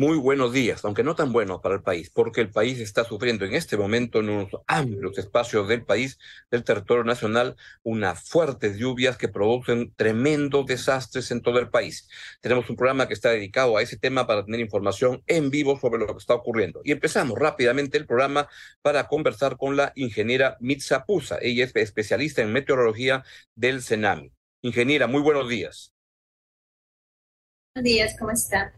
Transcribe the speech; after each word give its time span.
Muy 0.00 0.16
buenos 0.16 0.52
días, 0.52 0.84
aunque 0.84 1.02
no 1.02 1.16
tan 1.16 1.32
buenos 1.32 1.60
para 1.60 1.74
el 1.74 1.82
país, 1.82 2.08
porque 2.08 2.40
el 2.40 2.50
país 2.52 2.78
está 2.78 3.02
sufriendo 3.02 3.44
en 3.44 3.54
este 3.54 3.76
momento 3.76 4.20
en 4.20 4.28
unos 4.28 4.50
amplios 4.68 5.18
espacios 5.18 5.66
del 5.66 5.84
país, 5.84 6.20
del 6.52 6.62
territorio 6.62 7.02
nacional, 7.02 7.56
unas 7.82 8.22
fuertes 8.28 8.76
lluvias 8.76 9.16
que 9.16 9.26
producen 9.26 9.92
tremendos 9.96 10.66
desastres 10.66 11.32
en 11.32 11.42
todo 11.42 11.58
el 11.58 11.68
país. 11.68 12.08
Tenemos 12.40 12.70
un 12.70 12.76
programa 12.76 13.08
que 13.08 13.14
está 13.14 13.30
dedicado 13.30 13.76
a 13.76 13.82
ese 13.82 13.98
tema 13.98 14.24
para 14.24 14.44
tener 14.44 14.60
información 14.60 15.24
en 15.26 15.50
vivo 15.50 15.76
sobre 15.80 15.98
lo 15.98 16.06
que 16.06 16.18
está 16.18 16.34
ocurriendo. 16.34 16.80
Y 16.84 16.92
empezamos 16.92 17.36
rápidamente 17.36 17.98
el 17.98 18.06
programa 18.06 18.48
para 18.82 19.08
conversar 19.08 19.56
con 19.56 19.74
la 19.74 19.92
ingeniera 19.96 20.56
Mitza 20.60 21.06
Pusa. 21.06 21.38
Ella 21.42 21.64
es 21.64 21.74
especialista 21.74 22.40
en 22.40 22.52
meteorología 22.52 23.24
del 23.56 23.82
CENAMI. 23.82 24.30
Ingeniera, 24.62 25.08
muy 25.08 25.22
buenos 25.22 25.48
días. 25.48 25.92
Buenos 27.74 27.92
días, 27.92 28.16
¿cómo 28.16 28.30
está? 28.30 28.72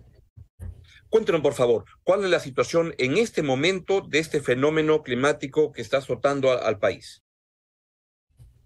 Cuéntenos, 1.10 1.40
por 1.40 1.54
favor, 1.54 1.84
cuál 2.04 2.24
es 2.24 2.30
la 2.30 2.38
situación 2.38 2.94
en 2.96 3.16
este 3.16 3.42
momento 3.42 4.00
de 4.00 4.20
este 4.20 4.40
fenómeno 4.40 5.02
climático 5.02 5.72
que 5.72 5.82
está 5.82 5.98
azotando 5.98 6.52
al, 6.52 6.78
país. 6.78 7.24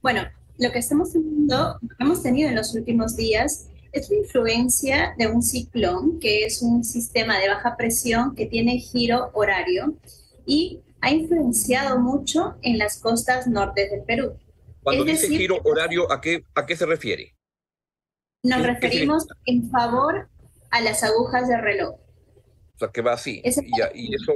Bueno, 0.02 0.22
lo 0.58 0.70
que 0.70 0.78
estamos 0.78 1.12
teniendo, 1.12 1.78
hemos 1.98 2.22
tenido 2.22 2.50
en 2.50 2.54
los 2.54 2.74
últimos 2.74 3.16
días 3.16 3.68
es 3.92 4.10
la 4.10 4.16
influencia 4.16 5.14
de 5.16 5.26
un 5.28 5.42
ciclón, 5.42 6.20
que 6.20 6.44
es 6.44 6.60
un 6.60 6.84
sistema 6.84 7.38
de 7.38 7.48
baja 7.48 7.78
presión 7.78 8.34
que 8.34 8.44
tiene 8.44 8.78
giro 8.78 9.30
horario 9.32 9.96
y 10.44 10.80
ha 11.00 11.10
influenciado 11.10 11.98
mucho 11.98 12.56
en 12.60 12.76
las 12.76 12.98
costas 12.98 13.46
norte 13.46 13.88
del 13.88 14.02
Perú. 14.02 14.36
Cuando 14.82 15.04
dice 15.04 15.28
giro 15.28 15.62
horario, 15.64 16.12
¿a 16.12 16.20
qué, 16.20 16.44
¿a 16.54 16.66
qué 16.66 16.76
se 16.76 16.84
refiere? 16.84 17.34
Nos 18.42 18.62
referimos 18.62 19.26
en 19.46 19.70
favor 19.70 20.28
a 20.70 20.82
las 20.82 21.02
agujas 21.02 21.48
de 21.48 21.56
reloj. 21.58 22.03
O 22.74 22.78
sea, 22.78 22.88
que 22.88 23.02
va 23.02 23.12
así. 23.12 23.42
y, 23.44 24.14
eso... 24.14 24.32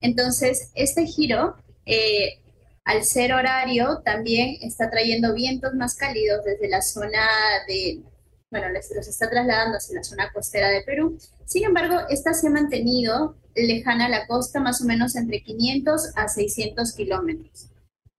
Entonces, 0.00 0.70
este 0.74 1.06
giro, 1.06 1.56
eh, 1.84 2.40
al 2.84 3.04
ser 3.04 3.34
horario, 3.34 4.00
también 4.04 4.56
está 4.62 4.90
trayendo 4.90 5.34
vientos 5.34 5.74
más 5.74 5.94
cálidos 5.94 6.42
desde 6.44 6.68
la 6.68 6.80
zona 6.80 7.28
de, 7.68 8.02
bueno, 8.50 8.68
los 8.70 9.08
está 9.08 9.28
trasladando 9.28 9.76
hacia 9.76 9.96
la 9.96 10.04
zona 10.04 10.32
costera 10.32 10.68
de 10.70 10.82
Perú. 10.82 11.18
Sin 11.44 11.64
embargo, 11.64 12.00
esta 12.08 12.32
se 12.32 12.48
ha 12.48 12.50
mantenido 12.50 13.36
lejana 13.54 14.06
a 14.06 14.08
la 14.08 14.26
costa, 14.26 14.60
más 14.60 14.80
o 14.80 14.86
menos 14.86 15.16
entre 15.16 15.42
500 15.42 16.16
a 16.16 16.28
600 16.28 16.92
kilómetros. 16.94 17.68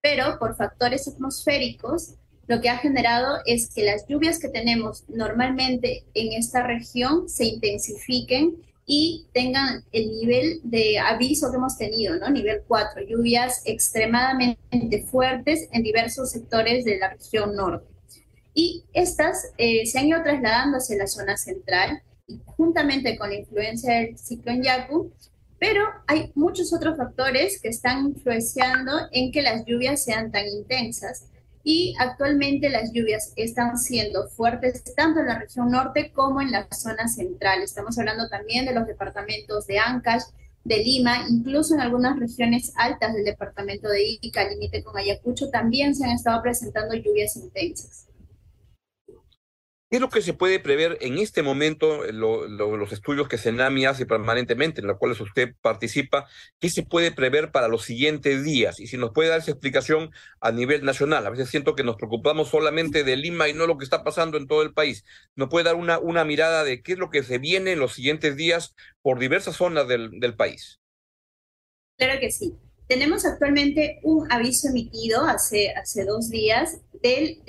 Pero 0.02 0.38
por 0.40 0.56
factores 0.56 1.08
atmosféricos, 1.08 2.16
lo 2.52 2.60
que 2.60 2.68
ha 2.68 2.80
generado 2.80 3.38
es 3.46 3.70
que 3.74 3.86
las 3.86 4.06
lluvias 4.08 4.38
que 4.38 4.50
tenemos 4.50 5.06
normalmente 5.08 6.04
en 6.14 6.34
esta 6.34 6.68
región 6.68 7.30
se 7.30 7.46
intensifiquen 7.46 8.58
y 8.86 9.26
tengan 9.34 9.86
el 9.94 10.12
nivel 10.12 10.60
de 10.64 11.00
aviso 11.00 11.50
que 11.50 11.56
hemos 11.56 11.78
tenido, 11.78 12.18
¿no? 12.18 12.30
Nivel 12.30 12.64
4, 12.68 13.04
lluvias 13.08 13.62
extremadamente 13.64 15.06
fuertes 15.10 15.70
en 15.72 15.82
diversos 15.82 16.32
sectores 16.32 16.84
de 16.84 16.98
la 16.98 17.14
región 17.14 17.56
norte. 17.56 17.88
Y 18.54 18.84
estas 18.92 19.54
eh, 19.58 19.86
se 19.86 20.00
han 20.00 20.08
ido 20.08 20.22
trasladando 20.22 20.80
hacia 20.80 20.98
la 20.98 21.08
zona 21.08 21.38
central 21.38 22.02
juntamente 22.46 23.18
con 23.18 23.30
la 23.30 23.38
influencia 23.38 23.94
del 23.94 24.18
ciclón 24.18 24.62
Yaku, 24.62 25.10
pero 25.58 25.86
hay 26.06 26.34
muchos 26.36 26.74
otros 26.74 26.98
factores 26.98 27.62
que 27.62 27.70
están 27.70 28.08
influenciando 28.08 28.92
en 29.14 29.32
que 29.32 29.42
las 29.42 29.64
lluvias 29.66 30.04
sean 30.04 30.34
tan 30.34 30.46
intensas 30.48 31.31
y 31.64 31.96
actualmente 32.00 32.70
las 32.70 32.92
lluvias 32.92 33.34
están 33.36 33.78
siendo 33.78 34.28
fuertes 34.30 34.84
tanto 34.96 35.20
en 35.20 35.28
la 35.28 35.40
región 35.40 35.70
norte 35.70 36.12
como 36.12 36.42
en 36.42 36.52
la 36.52 36.68
zona 36.72 37.08
central. 37.08 37.62
Estamos 37.62 37.98
hablando 38.00 38.30
también 38.30 38.66
de 38.66 38.74
los 38.74 38.88
departamentos 38.88 39.68
de 39.68 39.80
Ancash, 39.80 40.24
de 40.64 40.78
Lima, 40.78 41.26
incluso 41.30 41.74
en 41.74 41.82
algunas 41.82 42.20
regiones 42.20 42.72
altas 42.76 43.14
del 43.14 43.26
departamento 43.26 43.90
de 43.90 44.18
Ica, 44.22 44.48
límite 44.48 44.84
con 44.84 44.98
Ayacucho, 44.98 45.50
también 45.50 45.96
se 45.96 46.06
han 46.06 46.12
estado 46.12 46.42
presentando 46.42 46.94
lluvias 46.96 47.36
intensas. 47.36 48.08
¿Qué 49.92 49.98
es 49.98 50.02
lo 50.02 50.10
que 50.10 50.22
se 50.22 50.34
puede 50.34 50.62
prever 50.62 50.98
en 51.02 51.18
este 51.18 51.44
momento, 51.44 52.06
los 52.14 52.94
estudios 52.94 53.28
que 53.28 53.38
Senami 53.38 53.84
hace 53.84 54.06
permanentemente, 54.06 54.80
en 54.80 54.88
los 54.88 54.98
cuales 54.98 55.20
usted 55.20 55.54
participa? 55.60 56.30
¿Qué 56.62 56.70
se 56.70 56.84
puede 56.84 57.12
prever 57.12 57.52
para 57.52 57.68
los 57.68 57.84
siguientes 57.84 58.46
días? 58.46 58.80
Y 58.80 58.88
si 58.88 58.96
nos 58.96 59.12
puede 59.12 59.28
dar 59.28 59.40
esa 59.40 59.52
explicación 59.52 60.12
a 60.40 60.54
nivel 60.54 60.86
nacional. 60.86 61.28
A 61.28 61.30
veces 61.30 61.50
siento 61.50 61.76
que 61.76 61.84
nos 61.84 61.98
preocupamos 61.98 62.48
solamente 62.48 63.04
de 63.04 63.18
Lima 63.18 63.50
y 63.50 63.54
no 63.54 63.68
lo 63.68 63.78
que 63.78 63.84
está 63.84 64.02
pasando 64.06 64.38
en 64.38 64.48
todo 64.48 64.62
el 64.62 64.74
país. 64.74 65.04
¿Nos 65.36 65.50
puede 65.50 65.66
dar 65.66 65.76
una, 65.76 66.00
una 66.00 66.24
mirada 66.24 66.64
de 66.64 66.82
qué 66.82 66.94
es 66.94 66.98
lo 66.98 67.10
que 67.10 67.22
se 67.22 67.38
viene 67.38 67.74
en 67.74 67.80
los 67.80 67.92
siguientes 67.92 68.38
días 68.38 68.74
por 69.02 69.20
diversas 69.20 69.58
zonas 69.58 69.90
del, 69.90 70.22
del 70.22 70.38
país? 70.38 70.80
Claro 71.98 72.18
que 72.18 72.32
sí. 72.32 72.56
Tenemos 72.92 73.26
actualmente 73.26 74.02
un 74.04 74.30
aviso 74.30 74.68
emitido 74.68 75.24
hace, 75.24 75.70
hace 75.70 76.04
dos 76.04 76.30
días 76.30 76.80
de, 77.02 77.42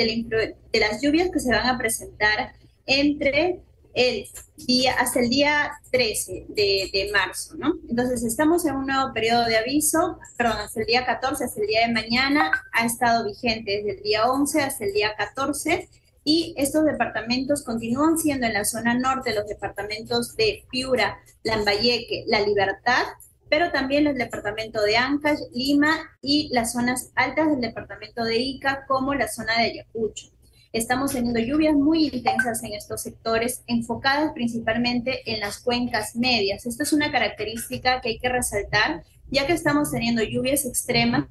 las 0.73 1.03
lluvias 1.03 1.31
que 1.33 1.41
se 1.41 1.51
van 1.51 1.67
a 1.67 1.77
presentar 1.77 2.55
entre 2.87 3.61
el 3.93 4.29
día, 4.57 4.95
hasta 5.01 5.19
el 5.19 5.31
día 5.31 5.73
13 5.91 6.47
de, 6.51 6.91
de, 6.93 7.11
marzo, 7.13 7.57
¿no? 7.57 7.75
Entonces 7.91 8.23
estamos 8.23 8.65
en 8.67 8.77
un 8.77 8.87
nuevo 8.87 9.13
periodo 9.13 9.45
de 9.47 9.57
aviso, 9.57 10.21
perdón, 10.37 10.59
hasta 10.59 10.79
el 10.79 10.87
día 10.87 11.05
14, 11.05 11.43
hasta 11.43 11.61
el 11.61 11.67
día 11.67 11.89
de 11.89 11.93
mañana, 11.93 12.53
ha 12.73 12.87
estado 12.87 13.25
vigente 13.25 13.79
desde 13.79 13.97
el 13.97 14.03
día 14.05 14.31
11 14.31 14.63
hasta 14.63 14.85
el 14.85 14.93
día 14.93 15.13
14 15.19 15.89
y 16.23 16.55
estos 16.57 16.85
departamentos 16.85 17.65
continúan 17.65 18.17
siendo 18.17 18.47
en 18.47 18.53
la 18.53 18.65
zona 18.65 18.95
norte 18.95 19.35
los 19.35 19.49
departamentos 19.49 20.37
de 20.37 20.65
Piura, 20.71 21.19
Lambayeque, 21.43 22.27
La 22.29 22.43
Libertad 22.43 23.03
pero 23.53 23.71
también 23.71 24.07
el 24.07 24.17
departamento 24.17 24.81
de 24.81 24.97
Ancash, 24.97 25.41
Lima 25.53 25.95
y 26.23 26.49
las 26.55 26.73
zonas 26.73 27.13
altas 27.15 27.51
del 27.51 27.61
departamento 27.61 28.25
de 28.25 28.39
Ica, 28.39 28.87
como 28.89 29.13
la 29.13 29.29
zona 29.29 29.59
de 29.59 29.65
Ayacucho. 29.65 30.29
Estamos 30.73 31.13
teniendo 31.13 31.39
lluvias 31.39 31.75
muy 31.75 32.07
intensas 32.07 32.63
en 32.63 32.73
estos 32.73 33.03
sectores, 33.03 33.63
enfocadas 33.67 34.33
principalmente 34.33 35.31
en 35.31 35.41
las 35.41 35.59
cuencas 35.59 36.17
medias. 36.17 36.65
Esto 36.65 36.83
es 36.83 36.95
una 36.95 37.13
característica 37.13 38.01
que 38.01 38.09
hay 38.09 38.19
que 38.19 38.31
resaltar, 38.31 39.05
ya 39.31 39.47
que 39.47 39.53
estamos 39.53 39.91
teniendo 39.91 40.23
lluvias 40.23 40.65
extremas 40.65 41.27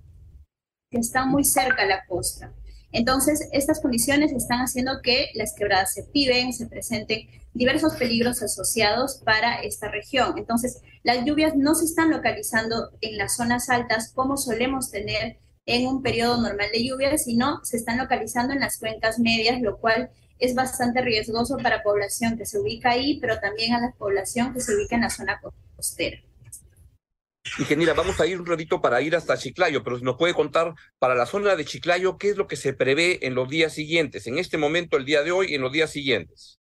que 0.92 1.00
están 1.00 1.30
muy 1.30 1.44
cerca 1.44 1.82
a 1.82 1.88
la 1.88 2.06
costa. 2.06 2.54
Entonces, 2.92 3.50
estas 3.52 3.82
condiciones 3.82 4.32
están 4.32 4.60
haciendo 4.60 5.02
que 5.02 5.30
las 5.34 5.56
quebradas 5.56 5.96
se 5.96 6.02
activen, 6.02 6.54
se 6.54 6.68
presenten 6.68 7.28
diversos 7.54 7.96
peligros 7.96 8.42
asociados 8.42 9.22
para 9.26 9.62
esta 9.62 9.90
región. 9.90 10.38
Entonces, 10.38 10.82
las 11.04 11.26
lluvias 11.26 11.56
no 11.56 11.76
se 11.76 11.86
están 11.86 12.12
localizando 12.12 12.92
en 13.02 13.18
las 13.18 13.36
zonas 13.36 13.70
altas 13.70 14.12
como 14.14 14.38
solemos 14.38 14.92
tener 14.92 15.38
en 15.66 15.88
un 15.88 16.02
periodo 16.02 16.42
normal 16.42 16.70
de 16.72 16.86
lluvias, 16.86 17.24
sino 17.24 17.64
se 17.64 17.78
están 17.78 17.98
localizando 17.98 18.54
en 18.54 18.60
las 18.60 18.80
cuencas 18.80 19.20
medias, 19.20 19.62
lo 19.62 19.78
cual 19.78 20.10
es 20.40 20.56
bastante 20.56 21.02
riesgoso 21.02 21.58
para 21.58 21.84
población 21.84 22.38
que 22.38 22.46
se 22.46 22.60
ubica 22.60 22.92
ahí, 22.92 23.20
pero 23.20 23.40
también 23.40 23.74
a 23.74 23.82
la 23.82 23.94
población 23.98 24.54
que 24.54 24.60
se 24.60 24.76
ubica 24.76 24.96
en 24.96 25.02
la 25.02 25.10
zona 25.10 25.40
costera. 25.76 26.18
Ingeniera, 27.60 27.94
vamos 27.94 28.20
a 28.20 28.26
ir 28.26 28.40
un 28.40 28.46
ratito 28.46 28.82
para 28.82 29.02
ir 29.02 29.16
hasta 29.16 29.38
Chiclayo, 29.38 29.84
pero 29.84 29.98
si 29.98 30.04
nos 30.04 30.16
puede 30.18 30.34
contar 30.34 30.74
para 31.00 31.16
la 31.16 31.26
zona 31.26 31.56
de 31.56 31.66
Chiclayo, 31.66 32.18
¿qué 32.18 32.30
es 32.30 32.38
lo 32.38 32.48
que 32.48 32.56
se 32.56 32.74
prevé 32.74 33.26
en 33.26 33.36
los 33.36 33.50
días 33.50 33.74
siguientes, 33.74 34.26
en 34.26 34.38
este 34.38 34.58
momento, 34.58 34.98
el 34.98 35.06
día 35.06 35.22
de 35.22 35.32
hoy, 35.32 35.54
en 35.54 35.62
los 35.62 35.72
días 35.72 35.90
siguientes? 35.90 36.61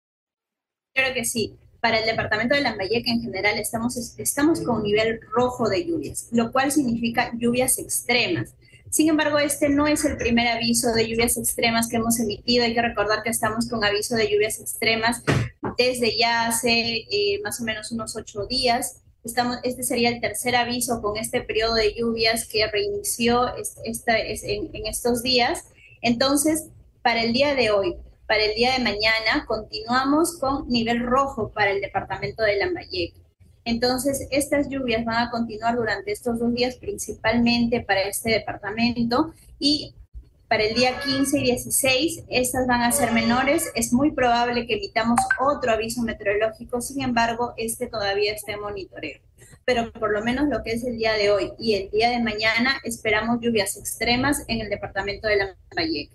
Claro 0.95 1.13
que 1.13 1.25
sí. 1.25 1.57
Para 1.81 1.99
el 1.99 2.07
departamento 2.07 2.55
de 2.55 2.63
Lambayeque 2.63 3.11
en 3.11 3.21
general 3.21 3.59
estamos, 3.59 4.15
estamos 4.17 4.63
con 4.63 4.83
nivel 4.83 5.21
rojo 5.33 5.69
de 5.69 5.85
lluvias, 5.85 6.29
lo 6.33 6.51
cual 6.51 6.73
significa 6.73 7.31
lluvias 7.37 7.79
extremas. 7.79 8.55
Sin 8.91 9.11
embargo, 9.11 9.39
este 9.39 9.69
no 9.69 9.87
es 9.87 10.05
el 10.05 10.17
primer 10.17 10.47
aviso 10.49 10.93
de 10.93 11.07
lluvias 11.07 11.37
extremas 11.37 11.89
que 11.89 11.97
hemos 11.97 12.19
emitido. 12.21 12.65
Hay 12.65 12.75
que 12.75 12.81
recordar 12.81 13.23
que 13.23 13.31
estamos 13.31 13.69
con 13.69 13.85
aviso 13.85 14.15
de 14.15 14.31
lluvias 14.31 14.61
extremas 14.61 15.23
desde 15.77 16.17
ya 16.17 16.47
hace 16.47 17.05
eh, 17.11 17.41
más 17.43 17.61
o 17.61 17.65
menos 17.65 17.91
unos 17.93 18.17
ocho 18.17 18.47
días 18.47 19.03
Estamos, 19.25 19.57
este 19.63 19.83
sería 19.85 20.11
el 20.11 20.21
tercer 20.21 20.55
aviso 20.55 21.01
con 21.01 21.17
este 21.17 21.41
periodo 21.41 21.75
de 21.75 21.95
lluvias 21.95 22.47
que 22.47 22.67
reinició 22.67 23.49
en, 23.57 24.71
en 24.75 24.87
estos 24.87 25.23
días. 25.23 25.65
Entonces, 26.03 26.69
para 27.03 27.23
el 27.23 27.33
día 27.33 27.55
de 27.55 27.71
hoy, 27.71 27.97
para 28.27 28.45
el 28.45 28.55
día 28.55 28.73
de 28.73 28.83
mañana, 28.83 29.45
continuamos 29.47 30.39
con 30.39 30.69
nivel 30.69 31.01
rojo 31.01 31.51
para 31.51 31.71
el 31.71 31.81
departamento 31.81 32.43
de 32.43 32.57
Lambayeque. 32.57 33.25
Entonces, 33.65 34.27
estas 34.31 34.69
lluvias 34.69 35.05
van 35.05 35.27
a 35.27 35.31
continuar 35.31 35.77
durante 35.77 36.13
estos 36.13 36.39
dos 36.39 36.53
días, 36.55 36.77
principalmente 36.77 37.81
para 37.81 38.03
este 38.03 38.31
departamento, 38.31 39.33
y 39.59 39.95
para 40.49 40.65
el 40.65 40.75
día 40.75 41.01
15 41.01 41.39
y 41.39 41.43
16, 41.43 42.25
estas 42.29 42.67
van 42.67 42.83
a 42.83 42.93
ser 42.93 43.13
menores. 43.13 43.71
Es 43.75 43.93
muy 43.93 44.13
probable 44.13 44.67
que 44.67 44.75
evitamos 44.75 45.19
otro 45.41 45.73
aviso 45.73 46.03
meteorológico, 46.03 46.81
sin 46.81 47.03
embargo, 47.03 47.55
este 47.57 47.87
todavía 47.87 48.35
está 48.35 48.53
en 48.53 48.61
monitoreo. 48.61 49.21
Pero 49.65 49.91
por 49.93 50.13
lo 50.13 50.23
menos 50.23 50.49
lo 50.49 50.63
que 50.63 50.73
es 50.73 50.85
el 50.85 50.99
día 50.99 51.15
de 51.15 51.31
hoy 51.31 51.53
y 51.59 51.75
el 51.75 51.91
día 51.91 52.11
de 52.11 52.23
mañana, 52.23 52.79
esperamos 52.85 53.41
lluvias 53.41 53.77
extremas 53.79 54.45
en 54.47 54.61
el 54.61 54.69
departamento 54.69 55.27
de 55.27 55.37
la 55.37 55.57
Valleca. 55.75 56.15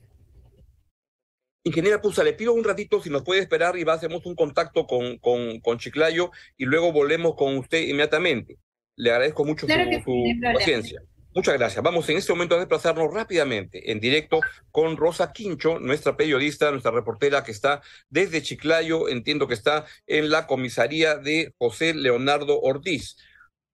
Ingeniera 1.64 2.02
Pusa, 2.02 2.24
le 2.24 2.34
pido 2.34 2.54
un 2.54 2.64
ratito 2.64 3.02
si 3.02 3.10
nos 3.10 3.24
puede 3.24 3.42
esperar 3.42 3.78
y 3.78 3.84
va, 3.84 3.94
hacemos 3.94 4.26
un 4.26 4.36
contacto 4.36 4.88
con, 4.88 5.18
con, 5.18 5.60
con 5.60 5.78
Chiclayo 5.78 6.32
y 6.58 6.66
luego 6.66 6.92
volvemos 6.92 7.36
con 7.36 7.58
usted 7.58 7.82
inmediatamente. 7.82 8.58
Le 8.96 9.12
agradezco 9.12 9.46
mucho 9.46 9.68
su, 9.68 10.24
paciencia. 10.54 11.02
Muchas 11.36 11.58
gracias. 11.58 11.84
Vamos 11.84 12.10
en 12.10 12.18
este 12.18 12.34
momento 12.34 12.56
a 12.56 12.60
desplazarnos 12.60 13.14
rápidamente 13.14 13.92
en 13.92 14.00
directo 14.00 14.40
con 14.72 14.98
Rosa 14.98 15.32
Quincho, 15.32 15.80
nuestra 15.80 16.18
periodista, 16.18 16.72
nuestra 16.72 16.92
reportera 16.92 17.44
que 17.44 17.52
está 17.52 17.82
desde 18.10 18.42
Chiclayo, 18.42 19.08
entiendo 19.08 19.48
que 19.48 19.54
está 19.54 19.86
en 20.08 20.32
la 20.32 20.48
comisaría 20.48 21.18
de 21.18 21.54
José 21.58 21.94
Leonardo 21.94 22.60
Ortiz. 22.60 23.18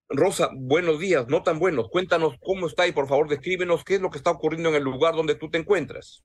Rosa, 0.08 0.50
buenos 0.54 1.00
días, 1.00 1.26
no 1.28 1.42
tan 1.42 1.58
buenos. 1.58 1.88
Cuéntanos 1.88 2.34
cómo 2.40 2.66
está 2.66 2.86
y 2.86 2.92
por 2.92 3.08
favor 3.08 3.28
descríbenos 3.28 3.84
qué 3.84 3.94
es 3.94 4.00
lo 4.00 4.10
que 4.10 4.18
está 4.18 4.30
ocurriendo 4.30 4.68
en 4.68 4.76
el 4.76 4.84
lugar 4.84 5.14
donde 5.14 5.34
tú 5.34 5.50
te 5.50 5.58
encuentras. 5.58 6.24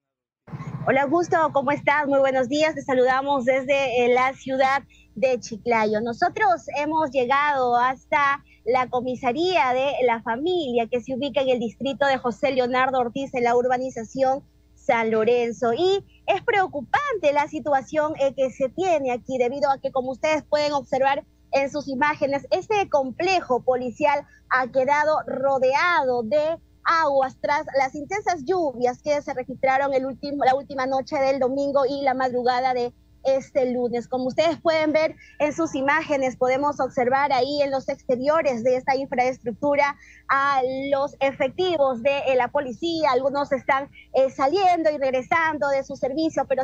Hola 0.87 1.03
Augusto, 1.03 1.37
¿cómo 1.53 1.69
estás? 1.71 2.07
Muy 2.07 2.19
buenos 2.19 2.49
días. 2.49 2.73
Te 2.73 2.81
saludamos 2.81 3.45
desde 3.45 4.03
eh, 4.03 4.13
la 4.15 4.33
ciudad 4.33 4.81
de 5.13 5.39
Chiclayo. 5.39 6.01
Nosotros 6.01 6.65
hemos 6.75 7.11
llegado 7.11 7.77
hasta 7.77 8.43
la 8.65 8.89
comisaría 8.89 9.73
de 9.73 9.91
la 10.07 10.23
familia 10.23 10.87
que 10.87 10.99
se 10.99 11.13
ubica 11.13 11.41
en 11.41 11.49
el 11.49 11.59
distrito 11.59 12.07
de 12.07 12.17
José 12.17 12.51
Leonardo 12.53 12.97
Ortiz 12.97 13.31
en 13.35 13.43
la 13.43 13.55
urbanización 13.55 14.43
San 14.73 15.11
Lorenzo. 15.11 15.71
Y 15.73 16.03
es 16.25 16.41
preocupante 16.41 17.31
la 17.31 17.47
situación 17.47 18.13
eh, 18.19 18.33
que 18.35 18.49
se 18.49 18.69
tiene 18.69 19.11
aquí 19.11 19.37
debido 19.37 19.69
a 19.69 19.77
que, 19.77 19.91
como 19.91 20.11
ustedes 20.11 20.41
pueden 20.43 20.73
observar, 20.73 21.23
en 21.51 21.69
sus 21.69 21.87
imágenes, 21.89 22.47
este 22.49 22.89
complejo 22.89 23.61
policial 23.61 24.25
ha 24.49 24.71
quedado 24.71 25.19
rodeado 25.27 26.23
de 26.23 26.57
aguas 26.83 27.37
tras 27.41 27.65
las 27.77 27.95
intensas 27.95 28.43
lluvias 28.45 29.01
que 29.01 29.21
se 29.21 29.33
registraron 29.33 29.93
el 29.93 30.05
último, 30.05 30.43
la 30.43 30.55
última 30.55 30.85
noche 30.85 31.17
del 31.17 31.39
domingo 31.39 31.85
y 31.87 32.01
la 32.01 32.13
madrugada 32.13 32.73
de 32.73 32.93
este 33.23 33.71
lunes. 33.71 34.07
Como 34.07 34.25
ustedes 34.25 34.59
pueden 34.59 34.93
ver 34.93 35.15
en 35.39 35.53
sus 35.53 35.75
imágenes, 35.75 36.35
podemos 36.35 36.79
observar 36.79 37.31
ahí 37.31 37.61
en 37.61 37.71
los 37.71 37.89
exteriores 37.89 38.63
de 38.63 38.77
esta 38.77 38.95
infraestructura 38.95 39.97
a 40.27 40.61
los 40.91 41.15
efectivos 41.19 42.01
de 42.01 42.19
eh, 42.27 42.35
la 42.35 42.47
policía. 42.49 43.11
Algunos 43.11 43.51
están 43.51 43.89
eh, 44.13 44.29
saliendo 44.29 44.89
y 44.91 44.97
regresando 44.97 45.67
de 45.69 45.83
su 45.83 45.95
servicio, 45.95 46.45
pero, 46.47 46.63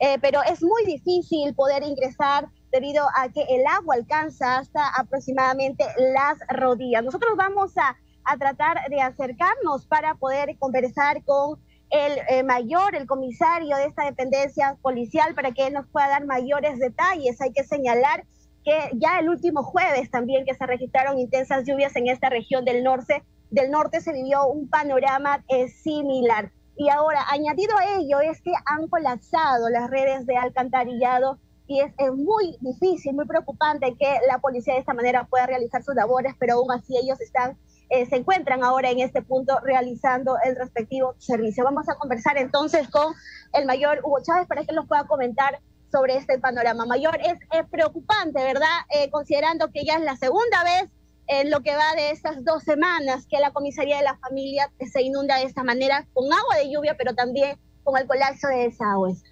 eh, 0.00 0.18
pero 0.20 0.40
es 0.42 0.62
muy 0.62 0.84
difícil 0.84 1.54
poder 1.54 1.82
ingresar 1.82 2.48
debido 2.72 3.06
a 3.16 3.28
que 3.30 3.42
el 3.48 3.66
agua 3.66 3.94
alcanza 3.94 4.58
hasta 4.58 4.88
aproximadamente 4.88 5.84
las 6.12 6.38
rodillas. 6.48 7.04
Nosotros 7.04 7.32
vamos 7.36 7.72
a, 7.78 7.96
tratar 8.38 8.88
de 8.88 9.00
acercarnos 9.00 9.86
para 9.86 10.14
poder 10.14 10.56
conversar 10.58 11.22
con 11.24 11.60
el 11.90 12.18
eh, 12.28 12.42
mayor, 12.42 12.94
el 12.94 13.06
comisario 13.06 13.76
de 13.76 13.86
esta 13.86 14.04
dependencia 14.04 14.76
policial, 14.82 15.34
para 15.34 15.52
que 15.52 15.68
él 15.68 15.74
nos 15.74 15.86
pueda 15.86 16.08
dar 16.08 16.26
mayores 16.26 16.78
detalles. 16.78 17.40
Hay 17.40 17.52
que 17.52 17.64
señalar 17.64 18.24
que 18.64 18.90
ya 18.94 19.20
el 19.20 19.28
último 19.28 19.62
jueves 19.62 20.10
también 20.10 20.44
que 20.44 20.54
se 20.54 20.66
registraron 20.66 21.18
intensas 21.18 21.64
lluvias 21.64 21.94
en 21.94 22.08
esta 22.08 22.28
región 22.28 22.64
del 22.64 22.82
norte, 22.82 23.22
del 23.50 23.70
norte 23.70 24.00
se 24.00 24.12
vivió 24.12 24.46
un 24.46 24.68
panorama 24.68 25.44
eh, 25.48 25.68
similar. 25.68 26.50
Y 26.76 26.88
ahora, 26.90 27.24
añadido 27.30 27.78
a 27.78 27.98
ello, 27.98 28.20
es 28.20 28.42
que 28.42 28.52
han 28.66 28.88
colapsado 28.88 29.70
las 29.70 29.88
redes 29.88 30.26
de 30.26 30.36
alcantarillado 30.36 31.38
y 31.68 31.80
es, 31.80 31.92
muy 32.14 32.56
difícil, 32.60 33.14
muy 33.14 33.26
preocupante 33.26 33.96
que 33.98 34.18
la 34.28 34.38
policía 34.38 34.74
de 34.74 34.80
esta 34.80 34.94
manera 34.94 35.26
pueda 35.26 35.46
realizar 35.46 35.82
sus 35.82 35.94
labores, 35.94 36.34
pero 36.38 36.54
aún 36.54 36.70
así 36.70 36.96
ellos 36.96 37.20
están, 37.20 37.58
eh, 37.88 38.06
se 38.06 38.16
encuentran 38.16 38.64
ahora 38.64 38.90
en 38.90 39.00
este 39.00 39.22
punto 39.22 39.58
realizando 39.62 40.36
el 40.44 40.56
respectivo 40.56 41.14
servicio. 41.18 41.64
Vamos 41.64 41.88
a 41.88 41.94
conversar 41.94 42.36
entonces 42.36 42.88
con 42.88 43.14
el 43.52 43.66
mayor 43.66 44.00
Hugo 44.02 44.18
Chávez 44.22 44.46
para 44.46 44.64
que 44.64 44.72
nos 44.72 44.86
pueda 44.86 45.06
comentar 45.06 45.60
sobre 45.92 46.16
este 46.16 46.38
panorama. 46.38 46.84
Mayor, 46.86 47.18
es, 47.22 47.38
preocupante, 47.70 48.42
¿verdad? 48.42 48.80
Eh, 48.90 49.08
considerando 49.10 49.70
que 49.70 49.84
ya 49.84 49.94
es 49.94 50.02
la 50.02 50.16
segunda 50.16 50.64
vez 50.64 50.90
en 51.28 51.50
lo 51.50 51.60
que 51.60 51.74
va 51.74 51.94
de 51.96 52.10
estas 52.10 52.44
dos 52.44 52.62
semanas 52.62 53.26
que 53.28 53.38
la 53.38 53.52
comisaría 53.52 53.98
de 53.98 54.04
la 54.04 54.16
familia 54.18 54.70
se 54.80 55.02
inunda 55.02 55.38
de 55.38 55.44
esta 55.44 55.64
manera 55.64 56.06
con 56.12 56.32
agua 56.32 56.56
de 56.56 56.70
lluvia, 56.70 56.96
pero 56.96 57.14
también 57.14 57.56
con 57.82 57.96
el 58.00 58.06
colapso 58.06 58.48
de 58.48 58.68
desagües. 58.68 59.22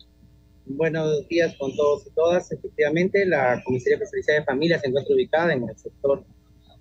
Buenos 0.67 1.29
días 1.29 1.55
con 1.59 1.75
todos 1.77 2.07
y 2.07 2.11
todas. 2.15 2.51
Efectivamente, 2.51 3.27
la 3.27 3.63
Comisaría 3.65 3.97
Especializada 3.97 4.39
de 4.39 4.45
Familia 4.47 4.79
se 4.79 4.89
encuentra 4.89 5.15
ubicada 5.15 5.53
en 5.53 5.69
el 5.69 5.77
sector, 5.77 6.25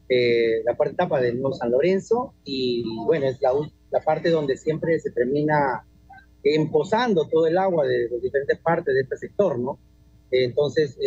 eh, 0.10 0.62
la 0.66 0.76
cuarta 0.76 0.94
etapa 0.94 1.22
del 1.22 1.40
Nuevo 1.40 1.56
San 1.56 1.72
Lorenzo 1.72 2.34
y 2.44 2.84
bueno, 3.06 3.28
es 3.28 3.42
la, 3.42 3.52
la 3.92 4.00
parte 4.02 4.30
donde 4.30 4.58
siempre 4.58 5.00
se 5.00 5.12
termina 5.12 5.86
emposando 6.44 7.28
todo 7.28 7.48
el 7.48 7.58
agua 7.58 7.86
de 7.86 8.10
las 8.10 8.22
diferentes 8.22 8.60
partes 8.60 8.94
de 8.94 9.02
este 9.02 9.18
sector, 9.18 9.58
¿no? 9.58 9.80
Entonces, 10.30 10.98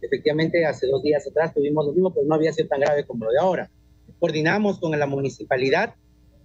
efectivamente, 0.00 0.64
hace 0.64 0.86
dos 0.86 1.02
días 1.02 1.26
atrás 1.26 1.52
tuvimos 1.52 1.84
lo 1.84 1.92
mismo, 1.92 2.14
pero 2.14 2.24
no 2.24 2.36
había 2.36 2.52
sido 2.52 2.68
tan 2.68 2.80
grave 2.80 3.04
como 3.04 3.24
lo 3.24 3.32
de 3.32 3.38
ahora. 3.38 3.68
Coordinamos 4.20 4.78
con 4.78 4.96
la 4.96 5.06
municipalidad 5.06 5.94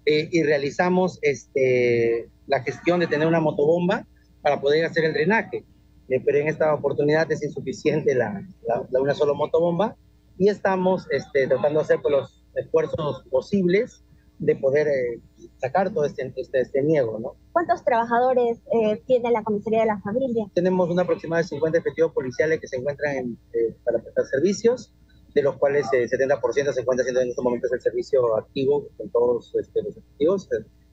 eh, 0.06 0.28
y 0.32 0.42
realizamos 0.42 1.20
este, 1.22 2.28
la 2.48 2.62
gestión 2.64 3.00
de 3.00 3.08
tener 3.08 3.28
una 3.28 3.40
motobomba 3.40 4.08
para 4.42 4.60
poder 4.60 4.86
hacer 4.86 5.06
el 5.06 5.14
drenaje. 5.14 5.64
Eh, 6.10 6.20
pero 6.26 6.40
en 6.40 6.48
esta 6.48 6.74
oportunidad 6.74 7.32
es 7.32 7.44
insuficiente 7.44 8.16
la, 8.16 8.44
la, 8.68 9.00
una 9.00 9.14
sola 9.14 9.34
motobomba 9.34 9.96
y 10.42 10.50
estamos 10.50 11.06
este, 11.12 11.46
tratando 11.46 11.82
de 11.82 11.84
hacer 11.84 12.00
pues, 12.02 12.12
los 12.12 12.44
esfuerzos 12.56 13.24
posibles 13.30 14.04
de 14.40 14.56
poder 14.56 14.88
eh, 14.88 15.22
sacar 15.58 15.94
todo 15.94 16.04
este, 16.04 16.34
este, 16.36 16.62
este, 16.62 16.82
niego. 16.82 17.20
¿no? 17.20 17.36
¿Cuántos 17.52 17.86
trabajadores 17.86 18.58
eh, 18.74 19.04
tiene 19.06 19.30
la 19.30 19.44
comisaría 19.44 19.82
de 19.82 19.86
la 19.86 20.02
familia? 20.02 20.48
Tenemos 20.56 20.90
una 20.90 21.04
aproximada 21.04 21.44
de 21.44 21.48
50 21.48 21.78
efectivos 21.78 22.12
policiales 22.14 22.60
que 22.60 22.68
se 22.68 22.78
encuentran 22.78 23.18
en, 23.18 23.38
para 23.86 24.00
prestar 24.00 24.26
servicios, 24.26 24.92
de 25.36 25.44
los 25.44 25.58
cuales 25.58 25.86
el 25.94 26.10
70% 26.10 26.74
se 26.74 26.82
encuentra 26.82 27.04
haciendo 27.04 27.22
en 27.22 27.30
estos 27.30 27.46
momentos 27.46 27.72
el 27.72 27.82
servicio 27.82 28.36
activo 28.36 28.88
con 28.98 29.12
todos 29.12 29.54
este, 29.62 29.84
los 29.84 29.96
efectivos. 29.96 30.50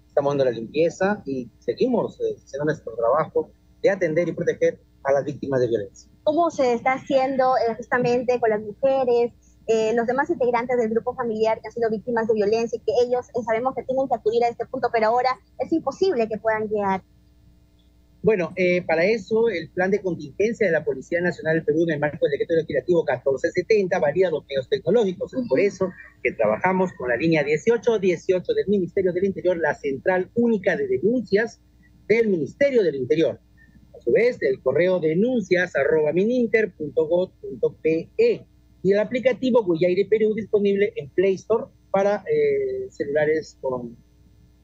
Estamos 0.07 0.33
dando 0.33 0.45
la 0.45 0.51
limpieza 0.51 1.23
y 1.25 1.51
seguimos 1.59 2.19
haciendo 2.19 2.67
nuestro 2.67 2.95
trabajo 2.95 3.51
de 3.81 3.89
atender 3.89 4.29
y 4.29 4.33
proteger 4.33 4.79
a 5.05 5.13
las 5.13 5.25
víctimas 5.25 5.63
de 5.63 5.69
violencia. 5.69 6.11
¿Cómo 6.29 6.51
se 6.51 6.75
está 6.75 6.93
haciendo 6.93 7.57
eh, 7.57 7.75
justamente 7.75 8.39
con 8.39 8.51
las 8.51 8.61
mujeres, 8.61 9.33
eh, 9.67 9.95
los 9.95 10.07
demás 10.07 10.29
integrantes 10.29 10.77
del 10.77 10.91
grupo 10.91 11.15
familiar 11.15 11.59
que 11.59 11.69
han 11.69 11.73
sido 11.73 11.89
víctimas 11.89 12.29
de 12.29 12.35
violencia 12.35 12.77
y 12.77 12.81
que 12.81 12.93
ellos 13.03 13.31
eh, 13.31 13.43
sabemos 13.47 13.75
que 13.75 13.83
tienen 13.85 14.07
que 14.07 14.15
acudir 14.15 14.45
a 14.45 14.49
este 14.49 14.67
punto, 14.67 14.91
pero 14.93 15.07
ahora 15.07 15.31
es 15.59 15.73
imposible 15.73 16.29
que 16.29 16.37
puedan 16.37 16.69
llegar? 16.69 17.03
Bueno, 18.21 18.53
para 18.87 19.07
eso 19.07 19.49
el 19.49 19.71
plan 19.71 19.91
de 19.91 20.03
contingencia 20.03 20.67
de 20.67 20.73
la 20.75 20.85
Policía 20.85 21.23
Nacional 21.23 21.55
del 21.55 21.65
Perú 21.65 21.85
en 21.85 21.95
el 21.95 21.99
marco 21.99 22.19
del 22.27 22.33
decreto 22.33 22.57
legislativo 22.57 23.05
1470 23.05 23.99
varía 23.99 24.29
los 24.29 24.45
medios 24.47 24.69
tecnológicos. 24.69 25.33
Es 25.33 25.49
por 25.49 25.61
eso 25.61 25.91
que 26.23 26.33
trabajamos 26.33 26.93
con 26.99 27.09
la 27.09 27.17
línea 27.17 27.43
1818 27.43 28.53
del 28.53 28.69
Ministerio 28.69 29.15
del 29.15 29.25
Interior, 29.25 29.57
la 29.57 29.75
central 29.75 30.31
única 30.35 30.77
de 30.77 30.89
denuncias 30.89 31.59
del 32.07 32.29
Ministerio 32.29 32.83
del 32.83 32.97
Interior 32.97 33.41
su 34.09 34.15
vez, 34.15 34.39
el 34.41 34.63
correo 34.63 34.99
denuncias 35.01 35.77
arroba 35.77 36.13
mininter.gov.pe 36.13 38.09
y 38.83 38.93
el 38.93 38.99
aplicativo 38.99 39.63
Guyaire 39.65 40.07
Perú 40.09 40.33
disponible 40.35 40.95
en 40.97 41.11
Play 41.11 41.35
Store 41.35 41.67
para 41.91 42.25
eh, 42.31 42.89
celulares 42.91 43.59
con 43.61 43.95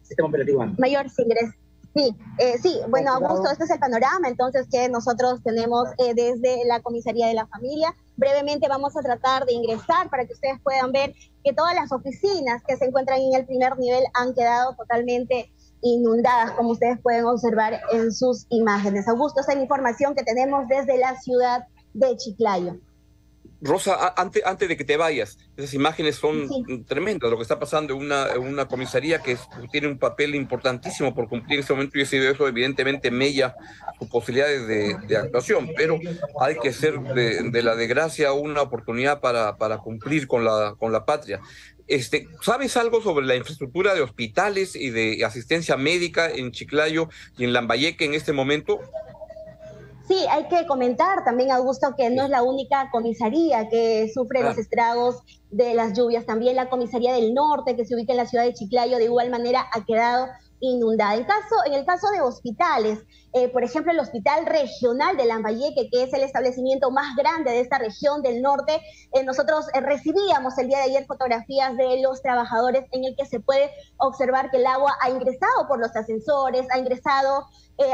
sistema 0.02 0.28
operativo 0.28 0.64
Mayor 0.78 1.06
ingreso. 1.18 1.52
Sí, 1.94 2.16
eh, 2.38 2.58
sí, 2.60 2.80
bueno, 2.88 3.12
Augusto, 3.12 3.48
este 3.52 3.64
es 3.64 3.70
el 3.70 3.78
panorama 3.78 4.28
entonces 4.28 4.66
que 4.68 4.88
nosotros 4.88 5.40
tenemos 5.44 5.88
eh, 5.98 6.12
desde 6.14 6.64
la 6.66 6.80
comisaría 6.80 7.28
de 7.28 7.34
la 7.34 7.46
familia. 7.46 7.94
Brevemente 8.16 8.66
vamos 8.66 8.96
a 8.96 9.02
tratar 9.02 9.46
de 9.46 9.52
ingresar 9.52 10.10
para 10.10 10.24
que 10.26 10.32
ustedes 10.32 10.58
puedan 10.64 10.90
ver 10.90 11.14
que 11.44 11.52
todas 11.52 11.72
las 11.74 11.92
oficinas 11.92 12.62
que 12.66 12.76
se 12.76 12.86
encuentran 12.86 13.20
en 13.20 13.34
el 13.34 13.46
primer 13.46 13.78
nivel 13.78 14.02
han 14.14 14.34
quedado 14.34 14.74
totalmente 14.74 15.52
inundadas, 15.84 16.52
como 16.52 16.70
ustedes 16.70 16.98
pueden 17.00 17.26
observar 17.26 17.80
en 17.92 18.10
sus 18.10 18.46
imágenes. 18.48 19.06
Augusto, 19.06 19.40
esa 19.40 19.52
es 19.52 19.58
la 19.58 19.62
información 19.62 20.14
que 20.14 20.24
tenemos 20.24 20.66
desde 20.66 20.98
la 20.98 21.20
ciudad 21.20 21.66
de 21.92 22.16
Chiclayo. 22.16 22.80
Rosa, 23.64 24.12
antes, 24.18 24.44
antes 24.44 24.68
de 24.68 24.76
que 24.76 24.84
te 24.84 24.98
vayas, 24.98 25.38
esas 25.56 25.72
imágenes 25.72 26.16
son 26.16 26.48
tremendas, 26.84 27.30
lo 27.30 27.36
que 27.36 27.42
está 27.42 27.58
pasando 27.58 27.94
en 27.94 28.00
una, 28.00 28.38
una 28.38 28.68
comisaría 28.68 29.20
que 29.20 29.38
tiene 29.72 29.88
un 29.88 29.98
papel 29.98 30.34
importantísimo 30.34 31.14
por 31.14 31.30
cumplir 31.30 31.54
en 31.54 31.60
este 31.60 31.72
momento 31.72 31.98
y 31.98 32.02
eso 32.02 32.46
evidentemente 32.46 33.10
mella 33.10 33.56
sus 33.98 34.08
posibilidades 34.08 34.66
de, 35.08 35.16
actuación, 35.16 35.70
pero 35.74 35.98
hay 36.40 36.58
que 36.58 36.74
ser 36.74 37.00
de, 37.00 37.50
de, 37.50 37.62
la 37.62 37.74
desgracia 37.74 38.34
una 38.34 38.60
oportunidad 38.60 39.20
para, 39.20 39.56
para 39.56 39.78
cumplir 39.78 40.26
con 40.26 40.44
la, 40.44 40.74
con 40.78 40.92
la 40.92 41.06
patria. 41.06 41.40
Este, 41.86 42.28
¿Sabes 42.40 42.76
algo 42.76 43.02
sobre 43.02 43.26
la 43.26 43.36
infraestructura 43.36 43.94
de 43.94 44.00
hospitales 44.00 44.74
y 44.74 44.90
de 44.90 45.24
asistencia 45.24 45.76
médica 45.76 46.30
en 46.30 46.50
Chiclayo 46.50 47.08
y 47.36 47.44
en 47.44 47.52
Lambayeque 47.52 48.04
en 48.04 48.14
este 48.14 48.32
momento? 48.32 48.80
Sí, 50.08 50.16
hay 50.30 50.48
que 50.48 50.66
comentar 50.66 51.24
también, 51.24 51.50
Augusto, 51.50 51.94
que 51.96 52.10
no 52.10 52.24
es 52.24 52.30
la 52.30 52.42
única 52.42 52.90
comisaría 52.90 53.68
que 53.70 54.10
sufre 54.12 54.42
los 54.42 54.58
estragos 54.58 55.22
de 55.50 55.72
las 55.72 55.96
lluvias. 55.96 56.26
También 56.26 56.56
la 56.56 56.68
comisaría 56.68 57.14
del 57.14 57.32
norte, 57.32 57.74
que 57.74 57.86
se 57.86 57.94
ubica 57.94 58.12
en 58.12 58.18
la 58.18 58.26
ciudad 58.26 58.44
de 58.44 58.52
Chiclayo, 58.52 58.98
de 58.98 59.04
igual 59.04 59.30
manera 59.30 59.66
ha 59.72 59.84
quedado 59.84 60.26
inundada. 60.60 61.14
En, 61.14 61.26
el 61.74 61.84
caso 61.84 62.10
de 62.10 62.20
hospitales, 62.20 63.04
eh, 63.32 63.48
por 63.48 63.64
ejemplo, 63.64 63.92
el 63.92 64.00
Hospital 64.00 64.46
Regional 64.46 65.16
de 65.16 65.26
Lambayeque, 65.26 65.88
que 65.90 66.04
es 66.04 66.12
el 66.12 66.22
establecimiento 66.22 66.90
más 66.90 67.16
grande 67.16 67.50
de 67.50 67.60
esta 67.60 67.78
región 67.78 68.22
del 68.22 68.42
norte, 68.42 68.80
eh, 69.12 69.24
nosotros 69.24 69.66
eh, 69.74 69.80
recibíamos 69.80 70.56
el 70.58 70.68
día 70.68 70.78
de 70.78 70.84
ayer 70.84 71.06
fotografías 71.06 71.76
de 71.76 72.00
los 72.02 72.22
trabajadores 72.22 72.84
en 72.92 73.04
el 73.04 73.16
que 73.16 73.26
se 73.26 73.40
puede 73.40 73.70
observar 73.98 74.50
que 74.50 74.58
el 74.58 74.66
agua 74.66 74.96
ha 75.00 75.10
ingresado 75.10 75.68
por 75.68 75.78
los 75.78 75.94
ascensores, 75.96 76.66
ha 76.70 76.78
ingresado 76.78 77.46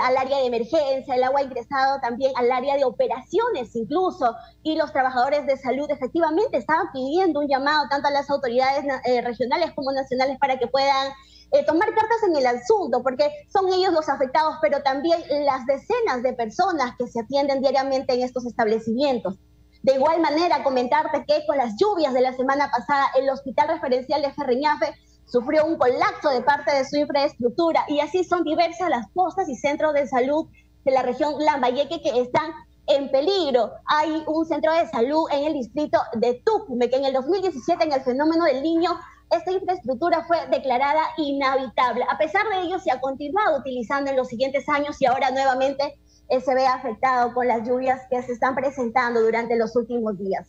al 0.03 0.15
área 0.19 0.37
de 0.37 0.45
emergencia, 0.45 1.15
el 1.15 1.25
agua 1.25 1.41
ha 1.41 1.43
ingresado 1.43 2.01
también 2.03 2.33
al 2.37 2.53
área 2.53 2.77
de 2.77 2.85
operaciones 2.85 3.75
incluso, 3.75 4.37
y 4.63 4.77
los 4.77 4.93
trabajadores 4.93 5.47
de 5.47 5.57
salud 5.57 5.91
efectivamente 5.91 6.59
estaban 6.59 6.93
pidiendo 6.93 7.41
un 7.41 7.49
llamado 7.49 7.87
tanto 7.89 8.09
a 8.09 8.11
las 8.11 8.29
autoridades 8.29 8.85
regionales 9.25 9.73
como 9.75 9.91
nacionales 9.93 10.37
para 10.39 10.59
que 10.59 10.67
puedan 10.67 11.11
eh, 11.53 11.65
tomar 11.65 11.93
cartas 11.95 12.23
en 12.29 12.37
el 12.37 12.47
asunto, 12.47 13.03
porque 13.03 13.31
son 13.53 13.73
ellos 13.73 13.93
los 13.93 14.09
afectados, 14.09 14.57
pero 14.63 14.83
también 14.83 15.21
las 15.45 15.67
decenas 15.67 16.23
de 16.23 16.33
personas 16.33 16.95
que 16.97 17.09
se 17.09 17.21
atienden 17.21 17.61
diariamente 17.61 18.15
en 18.15 18.23
estos 18.23 18.47
establecimientos. 18.47 19.39
De 19.83 19.95
igual 19.95 20.21
manera, 20.21 20.63
comentarte 20.63 21.25
que 21.27 21.47
con 21.47 21.57
las 21.57 21.75
lluvias 21.77 22.13
de 22.13 22.21
la 22.21 22.35
semana 22.35 22.71
pasada, 22.71 23.07
el 23.19 23.29
Hospital 23.31 23.69
Referencial 23.69 24.23
de 24.23 24.33
Ferreñafe 24.33 24.95
sufrió 25.25 25.65
un 25.65 25.77
colapso 25.77 26.31
de 26.31 26.43
parte 26.43 26.75
de 26.75 26.85
su 26.85 26.97
infraestructura 26.97 27.85
y 27.89 28.01
así 28.01 28.25
son 28.25 28.45
diversas 28.45 28.91
las 28.91 29.09
postas 29.13 29.49
y 29.49 29.57
centros 29.57 29.95
de 29.95 30.07
salud 30.07 30.49
de 30.85 30.91
la 30.91 31.03
región 31.03 31.35
Lambayeque 31.39 32.03
que 32.03 32.21
están 32.21 32.53
en 32.87 33.11
peligro. 33.11 33.73
Hay 33.87 34.25
un 34.27 34.45
centro 34.45 34.73
de 34.75 34.89
salud 34.89 35.27
en 35.31 35.45
el 35.45 35.55
distrito 35.55 35.99
de 36.15 36.43
Tucume 36.45 36.91
que 36.91 36.97
en 36.97 37.05
el 37.05 37.13
2017 37.13 37.85
en 37.85 37.93
el 37.93 38.03
fenómeno 38.03 38.45
del 38.45 38.63
niño 38.63 38.91
esta 39.31 39.53
infraestructura 39.53 40.25
fue 40.25 40.39
declarada 40.49 41.03
inhabitable. 41.17 42.05
A 42.11 42.19
pesar 42.19 42.49
de 42.49 42.63
ello, 42.63 42.79
se 42.79 42.91
ha 42.91 43.01
continuado 43.01 43.59
utilizando 43.59 44.11
en 44.11 44.17
los 44.17 44.29
siguientes 44.29 44.69
años 44.69 45.01
y 45.01 45.07
ahora 45.07 45.31
nuevamente 45.31 45.99
eh, 46.29 46.41
se 46.41 46.55
ve 46.55 46.67
afectado 46.67 47.33
con 47.33 47.47
las 47.47 47.67
lluvias 47.67 48.01
que 48.11 48.23
se 48.23 48.33
están 48.33 48.55
presentando 48.55 49.21
durante 49.21 49.57
los 49.57 49.75
últimos 49.77 50.19
días. 50.19 50.49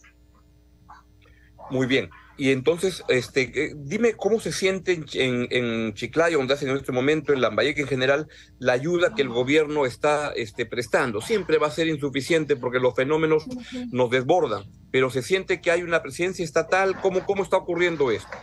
Muy 1.69 1.85
bien. 1.85 2.09
Y 2.41 2.51
entonces, 2.51 3.03
este, 3.07 3.51
eh, 3.53 3.74
dime 3.75 4.15
cómo 4.15 4.39
se 4.39 4.51
siente 4.51 4.93
en, 5.13 5.48
en, 5.51 5.93
Chiclayo, 5.93 6.39
donde 6.39 6.55
hacen 6.55 6.69
en 6.69 6.77
este 6.77 6.91
momento, 6.91 7.33
en 7.33 7.39
Lambayeque 7.39 7.81
en 7.81 7.88
general, 7.88 8.29
la 8.57 8.74
ayuda 8.74 9.13
que 9.13 9.21
el 9.21 9.29
gobierno 9.29 9.86
está 9.86 10.31
este, 10.36 10.65
prestando. 10.65 11.21
Siempre 11.21 11.60
va 11.60 11.67
a 11.67 11.69
ser 11.69 11.88
insuficiente 11.88 12.55
porque 12.55 12.79
los 12.79 12.95
fenómenos 12.95 13.45
nos 13.91 14.10
desbordan, 14.10 14.63
pero 14.89 15.12
se 15.12 15.21
siente 15.21 15.62
que 15.62 15.69
hay 15.69 15.83
una 15.83 16.01
presencia 16.01 16.43
estatal. 16.43 17.00
¿Cómo, 17.00 17.24
cómo 17.27 17.43
está 17.43 17.57
ocurriendo 17.57 18.10
esto? 18.10 18.36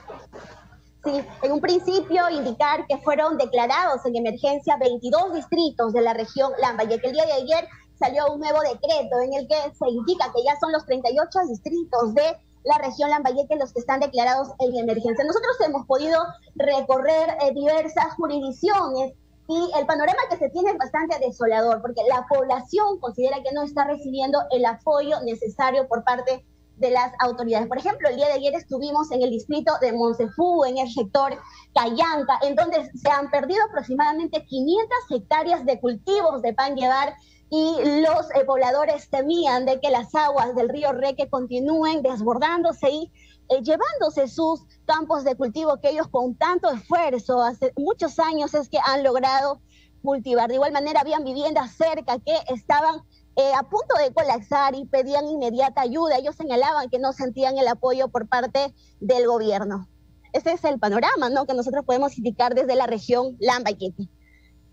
Sí, 1.05 1.21
en 1.43 1.51
un 1.51 1.61
principio 1.61 2.31
indicar 2.31 2.87
que 2.87 2.99
fueron 2.99 3.37
declarados 3.37 4.07
en 4.07 4.15
emergencia 4.15 4.77
22 4.77 5.35
distritos 5.35 5.93
de 5.93 6.03
la 6.03 6.15
región 6.15 6.53
Lambayeque. 6.61 7.09
El 7.09 7.15
día 7.15 7.27
de 7.27 7.33
ayer 7.33 7.69
salió 7.99 8.33
un 8.33 8.39
nuevo 8.39 8.61
decreto 8.61 9.21
en 9.25 9.35
el 9.35 9.49
que 9.49 9.57
se 9.77 9.89
indica 9.91 10.33
que 10.33 10.45
ya 10.45 10.57
son 10.61 10.71
los 10.71 10.87
38 10.87 11.31
distritos 11.49 12.15
de 12.15 12.37
la 12.69 12.79
región 12.79 13.09
Lambayeque 13.09 13.57
los 13.57 13.73
que 13.73 13.81
están 13.81 14.01
declarados 14.01 14.49
en 14.59 14.77
emergencia. 14.77 15.25
Nosotros 15.25 15.57
hemos 15.67 15.87
podido 15.87 16.21
recorrer 16.55 17.31
eh, 17.41 17.53
diversas 17.55 18.13
jurisdicciones 18.15 19.15
y 19.49 19.71
el 19.79 19.87
panorama 19.87 20.21
que 20.29 20.37
se 20.37 20.51
tiene 20.51 20.73
es 20.73 20.77
bastante 20.77 21.19
desolador 21.19 21.81
porque 21.81 22.03
la 22.07 22.27
población 22.29 23.01
considera 23.01 23.43
que 23.43 23.53
no 23.53 23.63
está 23.63 23.85
recibiendo 23.85 24.39
el 24.51 24.67
apoyo 24.67 25.21
necesario 25.25 25.89
por 25.89 26.05
parte 26.05 26.45
de 26.77 26.91
las 26.91 27.11
autoridades. 27.21 27.67
Por 27.69 27.79
ejemplo, 27.79 28.11
el 28.11 28.17
día 28.17 28.27
de 28.27 28.35
ayer 28.35 28.55
estuvimos 28.55 29.11
en 29.11 29.23
el 29.23 29.31
distrito 29.31 29.73
de 29.81 29.93
Monsefú, 29.93 30.67
en 30.67 30.77
el 30.77 30.93
sector 30.93 31.39
Cayanca, 31.75 32.39
en 32.43 32.55
donde 32.55 32.91
se 32.95 33.11
han 33.11 33.31
perdido 33.31 33.65
aproximadamente 33.69 34.45
500 34.45 34.99
hectáreas 35.11 35.65
de 35.65 35.81
cultivos 35.81 36.43
de 36.43 36.53
pan 36.53 36.77
llevar 36.77 37.15
y 37.51 38.03
los 38.03 38.31
eh, 38.35 38.45
pobladores 38.45 39.09
temían 39.09 39.65
de 39.65 39.81
que 39.81 39.91
las 39.91 40.15
aguas 40.15 40.55
del 40.55 40.69
río 40.69 40.93
Reque 40.93 41.29
continúen 41.29 42.03
desbordándose 42.03 42.91
y 42.91 43.13
eh, 43.49 43.63
llevándose 43.63 44.29
sus 44.29 44.65
campos 44.85 45.25
de 45.25 45.35
cultivo 45.35 45.81
que 45.81 45.91
ellos 45.91 46.09
con 46.09 46.35
tanto 46.35 46.71
esfuerzo, 46.71 47.43
hace 47.43 47.73
muchos 47.77 48.19
años 48.19 48.53
es 48.55 48.69
que 48.69 48.79
han 48.85 49.03
logrado 49.03 49.61
cultivar. 50.03 50.49
De 50.49 50.57
igual 50.57 50.73
manera, 50.73 51.01
habían 51.01 51.25
viviendas 51.25 51.73
cerca 51.73 52.19
que 52.19 52.37
estaban 52.49 53.03
eh, 53.37 53.53
a 53.57 53.63
punto 53.63 53.95
de 54.03 54.13
colapsar 54.13 54.75
y 54.75 54.85
pedían 54.85 55.27
inmediata 55.27 55.81
ayuda. 55.81 56.19
Ellos 56.19 56.37
señalaban 56.37 56.91
que 56.91 56.99
no 56.99 57.13
sentían 57.13 57.57
el 57.57 57.69
apoyo 57.69 58.09
por 58.09 58.29
parte 58.29 58.75
del 59.01 59.27
gobierno. 59.27 59.89
Ese 60.33 60.53
es 60.53 60.65
el 60.65 60.79
panorama 60.79 61.31
¿no? 61.31 61.47
que 61.47 61.55
nosotros 61.55 61.85
podemos 61.87 62.19
indicar 62.19 62.55
desde 62.55 62.77
la 62.77 62.87
región 62.87 63.37
Lambayeque. 63.41 64.09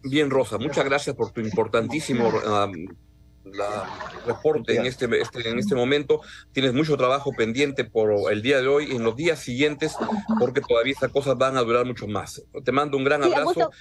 Bien, 0.07 0.29
Rosa, 0.29 0.57
muchas 0.59 0.85
gracias 0.85 1.15
por 1.15 1.31
tu 1.31 1.41
importantísimo 1.41 2.31
reporte 4.25 4.75
en 4.75 4.85
este, 4.85 5.09
este, 5.19 5.49
en 5.49 5.57
este 5.57 5.75
momento. 5.75 6.21
Tienes 6.51 6.73
mucho 6.73 6.95
trabajo 6.95 7.31
pendiente 7.35 7.85
por 7.85 8.31
el 8.31 8.41
día 8.41 8.61
de 8.61 8.67
hoy 8.67 8.91
y 8.91 8.95
en 8.95 9.03
los 9.03 9.15
días 9.15 9.39
siguientes, 9.39 9.95
porque 10.39 10.61
todavía 10.61 10.93
estas 10.93 11.11
cosas 11.11 11.37
van 11.37 11.57
a 11.57 11.61
durar 11.61 11.85
mucho 11.85 12.07
más. 12.07 12.43
Te 12.63 12.71
mando 12.71 12.97
un 12.97 13.03
gran 13.03 13.23
abrazo. 13.23 13.71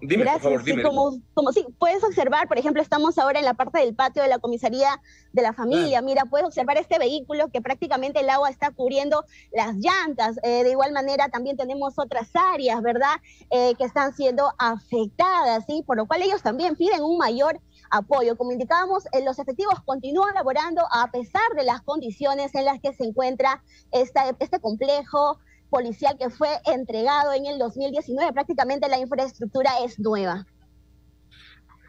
Dime, 0.00 0.24
por 0.24 0.40
favor, 0.40 0.62
dime. 0.62 0.82
como, 0.82 1.18
como 1.34 1.52
sí, 1.52 1.66
puedes 1.78 2.04
observar, 2.04 2.46
por 2.46 2.58
ejemplo, 2.58 2.80
estamos 2.80 3.18
ahora 3.18 3.40
en 3.40 3.44
la 3.44 3.54
parte 3.54 3.80
del 3.80 3.94
patio 3.94 4.22
de 4.22 4.28
la 4.28 4.38
comisaría 4.38 5.00
de 5.32 5.42
la 5.42 5.52
familia. 5.52 6.00
Mira, 6.00 6.24
puedes 6.26 6.46
observar 6.46 6.76
este 6.76 6.98
vehículo 6.98 7.48
que 7.48 7.60
prácticamente 7.60 8.20
el 8.20 8.30
agua 8.30 8.50
está 8.50 8.70
cubriendo 8.70 9.24
las 9.52 9.74
llantas. 9.74 10.38
Eh, 10.42 10.62
de 10.62 10.70
igual 10.70 10.92
manera, 10.92 11.28
también 11.28 11.56
tenemos 11.56 11.94
otras 11.98 12.30
áreas, 12.34 12.80
¿verdad?, 12.82 13.16
eh, 13.50 13.74
que 13.76 13.84
están 13.84 14.14
siendo 14.14 14.52
afectadas, 14.58 15.64
¿sí? 15.66 15.82
Por 15.84 15.96
lo 15.96 16.06
cual 16.06 16.22
ellos 16.22 16.42
también 16.42 16.76
piden 16.76 17.02
un 17.02 17.18
mayor 17.18 17.60
apoyo. 17.90 18.36
Como 18.36 18.52
indicábamos, 18.52 19.06
eh, 19.12 19.24
los 19.24 19.38
efectivos 19.38 19.80
continúan 19.84 20.34
laborando 20.34 20.82
a 20.92 21.10
pesar 21.10 21.42
de 21.56 21.64
las 21.64 21.82
condiciones 21.82 22.54
en 22.54 22.64
las 22.64 22.80
que 22.80 22.92
se 22.92 23.04
encuentra 23.04 23.62
esta, 23.90 24.34
este 24.38 24.60
complejo 24.60 25.38
policial 25.70 26.16
que 26.18 26.30
fue 26.30 26.48
entregado 26.66 27.32
en 27.32 27.46
el 27.46 27.58
2019. 27.58 28.32
Prácticamente 28.32 28.88
la 28.88 28.98
infraestructura 28.98 29.70
es 29.84 29.98
nueva. 29.98 30.46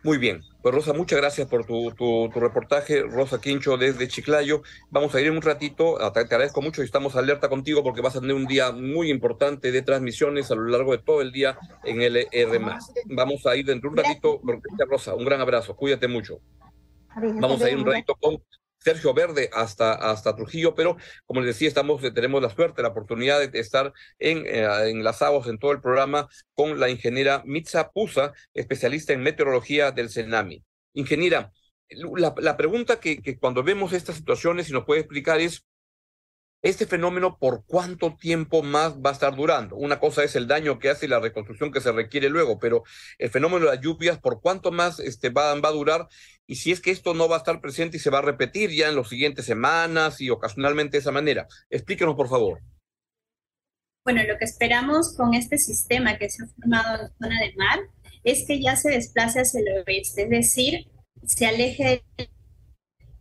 Muy 0.06 0.20
bien. 0.20 0.44
Pues 0.62 0.76
Rosa, 0.76 0.94
muchas 0.94 1.18
gracias 1.20 1.48
por 1.48 1.66
tu, 1.66 1.92
tu, 1.92 2.30
reportaje. 2.40 3.02
Rosa 3.02 3.42
Quincho 3.42 3.76
desde 3.76 4.08
Chiclayo. 4.08 4.62
Vamos 4.92 5.16
a 5.16 5.20
ir 5.20 5.26
en 5.26 5.34
un 5.34 5.42
ratito. 5.42 5.98
Te, 6.14 6.20
agradezco 6.20 6.62
mucho 6.62 6.84
y 6.84 6.86
estamos 6.86 7.16
alerta 7.16 7.50
contigo 7.50 7.82
porque 7.82 8.02
vas 8.02 8.16
a 8.16 8.20
tener 8.20 8.36
un 8.36 8.46
día 8.46 8.72
muy 8.72 9.10
importante 9.10 9.72
de 9.72 9.82
transmisiones 9.82 10.52
a 10.52 10.56
lo 10.56 10.68
largo 10.68 10.92
de 10.92 11.00
todo 11.00 11.22
el 11.22 11.32
día 11.32 11.58
en 11.84 12.02
LR. 12.02 12.60
Vamos 13.06 13.48
a 13.48 13.56
ir 13.56 13.66
dentro 13.66 13.90
de 13.90 13.94
un 13.94 14.04
ratito. 14.04 14.42
Rosa, 14.88 15.16
un 15.16 15.26
gran 15.26 15.42
abrazo. 15.42 15.76
Cuídate 15.76 16.08
mucho. 16.08 16.40
Vamos 17.16 17.64
a 17.64 17.70
ir 17.72 17.78
un 17.78 17.86
ratito 17.88 18.14
con 18.14 18.38
Sergio 18.86 19.16
Verde 19.16 19.50
hasta, 19.52 19.94
hasta 19.94 20.36
Trujillo, 20.36 20.76
pero 20.76 20.96
como 21.26 21.42
les 21.42 21.56
decía, 21.56 21.68
estamos, 21.68 22.02
tenemos 22.14 22.40
la 22.40 22.52
suerte, 22.52 22.84
la 22.84 22.90
oportunidad 22.90 23.40
de 23.40 23.60
estar 23.60 23.92
en, 24.20 24.46
eh, 24.46 24.90
enlazados 24.90 25.48
en 25.48 25.58
todo 25.58 25.72
el 25.72 25.82
programa 25.82 26.28
con 26.54 26.80
la 26.80 26.90
ingeniera 26.90 27.42
Mitza 27.46 27.90
Pusa, 27.90 28.34
especialista 28.54 29.12
en 29.12 29.24
meteorología 29.24 29.92
del 29.92 30.12
CENAMI. 30.12 30.64
Ingeniera, 30.94 31.52
la, 31.90 32.36
la 32.38 32.58
pregunta 32.58 33.00
que, 33.00 33.24
que 33.24 33.40
cuando 33.40 33.64
vemos 33.64 33.92
estas 33.92 34.18
situaciones, 34.18 34.70
y 34.70 34.74
nos 34.74 34.86
puede 34.86 35.02
explicar 35.02 35.42
es, 35.42 35.66
este 36.66 36.88
fenómeno 36.88 37.38
por 37.38 37.64
cuánto 37.68 38.16
tiempo 38.16 38.64
más 38.64 38.98
va 38.98 39.12
a 39.12 39.14
estar 39.14 39.36
durando. 39.36 39.76
Una 39.76 40.00
cosa 40.00 40.24
es 40.24 40.36
el 40.36 40.48
daño 40.48 40.80
que 40.80 40.90
hace 40.90 41.06
y 41.06 41.10
la 41.10 41.20
reconstrucción 41.20 41.72
que 41.72 41.80
se 41.80 41.92
requiere 41.92 42.28
luego, 42.28 42.58
pero 42.58 42.84
el 43.20 43.30
fenómeno 43.30 43.66
de 43.66 43.76
las 43.76 43.82
lluvias, 43.82 44.18
por 44.18 44.42
cuánto 44.42 44.72
más 44.72 45.00
este, 45.00 45.30
va, 45.30 45.54
va 45.60 45.70
a 45.70 45.74
durar 45.74 46.08
y 46.48 46.56
si 46.56 46.72
es 46.72 46.82
que 46.82 46.90
esto 46.90 47.14
no 47.14 47.30
va 47.30 47.36
a 47.36 47.38
estar 47.38 47.62
presente 47.62 47.98
y 47.98 48.00
se 48.00 48.10
va 48.10 48.18
a 48.18 48.24
repetir 48.24 48.72
ya 48.72 48.90
en 48.90 48.96
las 48.96 49.10
siguientes 49.10 49.46
semanas 49.46 50.20
y 50.22 50.32
ocasionalmente 50.32 50.98
de 50.98 51.02
esa 51.02 51.12
manera. 51.12 51.48
Explíquenos, 51.70 52.16
por 52.16 52.30
favor. 52.30 52.64
Bueno, 54.04 54.24
lo 54.24 54.36
que 54.40 54.46
esperamos 54.46 55.16
con 55.16 55.36
este 55.36 55.60
sistema 55.60 56.18
que 56.18 56.32
se 56.32 56.44
ha 56.44 56.48
formado 56.48 57.04
en 57.04 57.10
zona 57.20 57.40
de 57.42 57.54
mar 57.58 57.80
es 58.24 58.44
que 58.48 58.60
ya 58.60 58.76
se 58.76 58.90
desplace 58.90 59.42
hacia 59.42 59.60
el 59.60 59.84
oeste, 59.88 60.24
es 60.24 60.30
decir, 60.32 60.88
se 61.26 61.46
aleje 61.46 62.04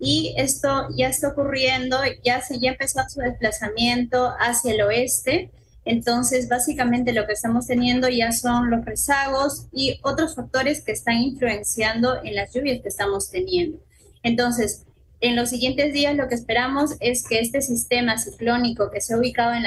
y 0.04 0.34
esto 0.36 0.88
ya 0.94 1.08
está 1.08 1.28
ocurriendo, 1.28 1.96
ya 2.22 2.42
se 2.42 2.58
ya 2.58 2.72
empezó 2.72 3.00
su 3.08 3.20
desplazamiento 3.20 4.34
hacia 4.38 4.74
el 4.74 4.82
oeste. 4.82 5.50
Entonces, 5.86 6.46
básicamente 6.48 7.14
lo 7.14 7.26
que 7.26 7.32
estamos 7.32 7.66
teniendo 7.66 8.10
ya 8.10 8.30
son 8.32 8.70
los 8.70 8.84
rezagos 8.84 9.66
y 9.72 9.98
otros 10.02 10.34
factores 10.34 10.82
que 10.82 10.92
están 10.92 11.16
influenciando 11.22 12.22
en 12.22 12.34
las 12.34 12.52
lluvias 12.52 12.82
que 12.82 12.88
estamos 12.88 13.30
teniendo. 13.30 13.78
Entonces, 14.22 14.84
en 15.20 15.36
los 15.36 15.48
siguientes 15.48 15.94
días 15.94 16.14
lo 16.14 16.28
que 16.28 16.34
esperamos 16.34 16.96
es 17.00 17.26
que 17.26 17.40
este 17.40 17.62
sistema 17.62 18.18
ciclónico 18.18 18.90
que 18.90 19.00
se 19.00 19.14
ha 19.14 19.18
ubicado 19.18 19.54
en, 19.54 19.62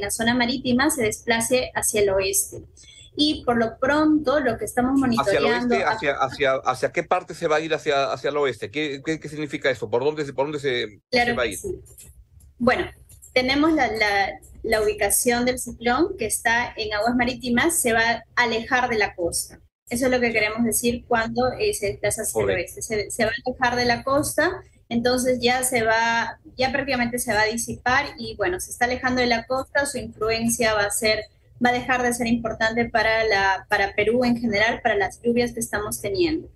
la 0.00 0.10
zona 0.10 0.34
marítima 0.34 0.90
se 0.90 1.02
desplace 1.02 1.70
hacia 1.74 2.02
el 2.02 2.10
oeste 2.10 2.62
y 3.16 3.44
por 3.44 3.56
lo 3.56 3.78
pronto 3.78 4.40
lo 4.40 4.58
que 4.58 4.64
estamos 4.64 4.98
monitoreando... 4.98 5.48
¿Hacia 5.48 5.56
el 5.56 6.16
oeste? 6.16 6.16
¿Hacia, 6.16 6.54
hacia, 6.56 6.92
qué 6.92 7.02
parte 7.02 7.34
se 7.34 7.46
va 7.46 7.56
a 7.56 7.60
ir 7.60 7.74
hacia, 7.74 8.12
hacia 8.12 8.30
el 8.30 8.36
oeste? 8.36 8.70
¿Qué, 8.70 9.02
qué, 9.04 9.28
significa 9.28 9.70
eso? 9.70 9.88
¿Por 9.88 10.04
dónde, 10.04 10.24
por 10.32 10.46
dónde 10.46 10.58
se, 10.58 11.00
va 11.34 11.42
a 11.42 11.46
ir? 11.46 11.58
Bueno, 12.58 12.86
tenemos 13.32 13.72
la, 13.72 13.88
la 14.64 14.82
ubicación 14.82 15.44
del 15.44 15.58
ciclón, 15.58 16.16
que 16.18 16.26
está 16.26 16.72
en 16.76 16.92
aguas 16.94 17.14
marítimas, 17.14 17.80
se 17.80 17.92
va 17.92 18.00
a 18.00 18.24
alejar 18.34 18.88
de 18.88 18.98
la 18.98 19.14
costa. 19.14 19.60
Eso 19.90 20.06
es 20.06 20.10
lo 20.10 20.18
que 20.18 20.32
queremos 20.32 20.64
decir 20.64 21.04
cuando 21.06 21.52
eh, 21.52 21.74
se 21.74 21.88
desplaza 21.88 22.22
hacia 22.22 22.42
el 22.42 22.50
oeste. 22.50 22.82
Se, 22.82 23.10
se, 23.10 23.24
va 23.24 23.30
a 23.30 23.34
alejar 23.46 23.76
de 23.76 23.84
la 23.84 24.02
costa, 24.02 24.50
entonces 24.88 25.38
ya 25.40 25.62
se 25.62 25.82
va, 25.82 26.40
ya 26.56 26.72
prácticamente 26.72 27.18
se 27.18 27.34
va 27.34 27.42
a 27.42 27.46
disipar 27.46 28.06
y 28.18 28.34
bueno, 28.36 28.58
se 28.60 28.70
está 28.70 28.86
alejando 28.86 29.20
de 29.20 29.26
la 29.26 29.46
costa, 29.46 29.84
su 29.84 29.98
influencia 29.98 30.72
va 30.74 30.84
a 30.84 30.90
ser, 30.90 31.24
va 31.64 31.70
a 31.70 31.72
dejar 31.72 32.02
de 32.02 32.12
ser 32.12 32.26
importante 32.26 32.88
para 32.88 33.24
la, 33.24 33.66
para 33.68 33.94
Perú 33.94 34.24
en 34.24 34.36
general, 34.36 34.80
para 34.82 34.96
las 34.96 35.20
lluvias 35.22 35.52
que 35.52 35.60
estamos 35.60 36.00
teniendo. 36.00 36.48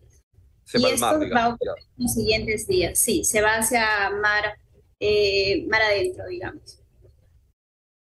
y 0.75 0.87
esto 0.87 1.21
va 1.35 1.43
a 1.45 1.49
ocurrir 1.49 1.85
en 1.97 2.05
los 2.05 2.15
siguientes 2.15 2.67
días. 2.67 2.99
Sí, 2.99 3.25
se 3.25 3.41
va 3.41 3.57
hacia 3.57 4.11
mar, 4.11 4.59
eh, 5.01 5.67
mar 5.69 5.83
adentro, 5.83 6.27
digamos. 6.27 6.79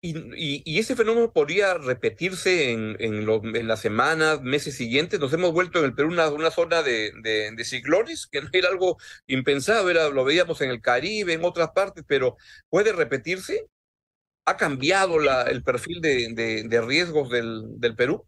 Y, 0.07 0.62
y, 0.67 0.79
ese 0.79 0.97
fenómeno 0.97 1.33
podría 1.33 1.79
repetirse 1.79 2.73
en, 2.73 2.95
en, 3.00 3.26
en, 3.57 3.67
las 3.67 3.81
semanas, 3.81 4.43
meses 4.43 4.76
siguientes. 4.76 5.19
Nos 5.19 5.33
hemos 5.33 5.55
vuelto 5.55 5.79
en 5.79 5.87
el 5.87 5.95
Perú 5.95 6.11
una, 6.11 6.29
una 6.29 6.50
zona 6.50 6.83
de, 6.83 7.11
de, 7.23 7.50
de, 7.57 7.64
ciclones, 7.64 8.26
que 8.26 8.43
no 8.43 8.50
era 8.53 8.69
algo 8.69 8.99
impensado, 9.26 9.88
era, 9.88 10.11
lo 10.11 10.23
veíamos 10.26 10.61
en 10.61 10.69
el 10.69 10.83
Caribe, 10.83 11.33
en 11.33 11.43
otras 11.43 11.71
partes, 11.71 12.05
pero 12.07 12.37
¿puede 12.69 12.93
repetirse? 12.93 13.67
¿Ha 14.47 14.57
cambiado 14.57 15.19
la, 15.19 15.43
el 15.43 15.63
perfil 15.63 16.01
de, 16.01 16.65
de 16.69 16.81
riesgos 16.83 17.31
del, 17.31 17.81
del 17.81 17.97
Perú? 17.97 18.27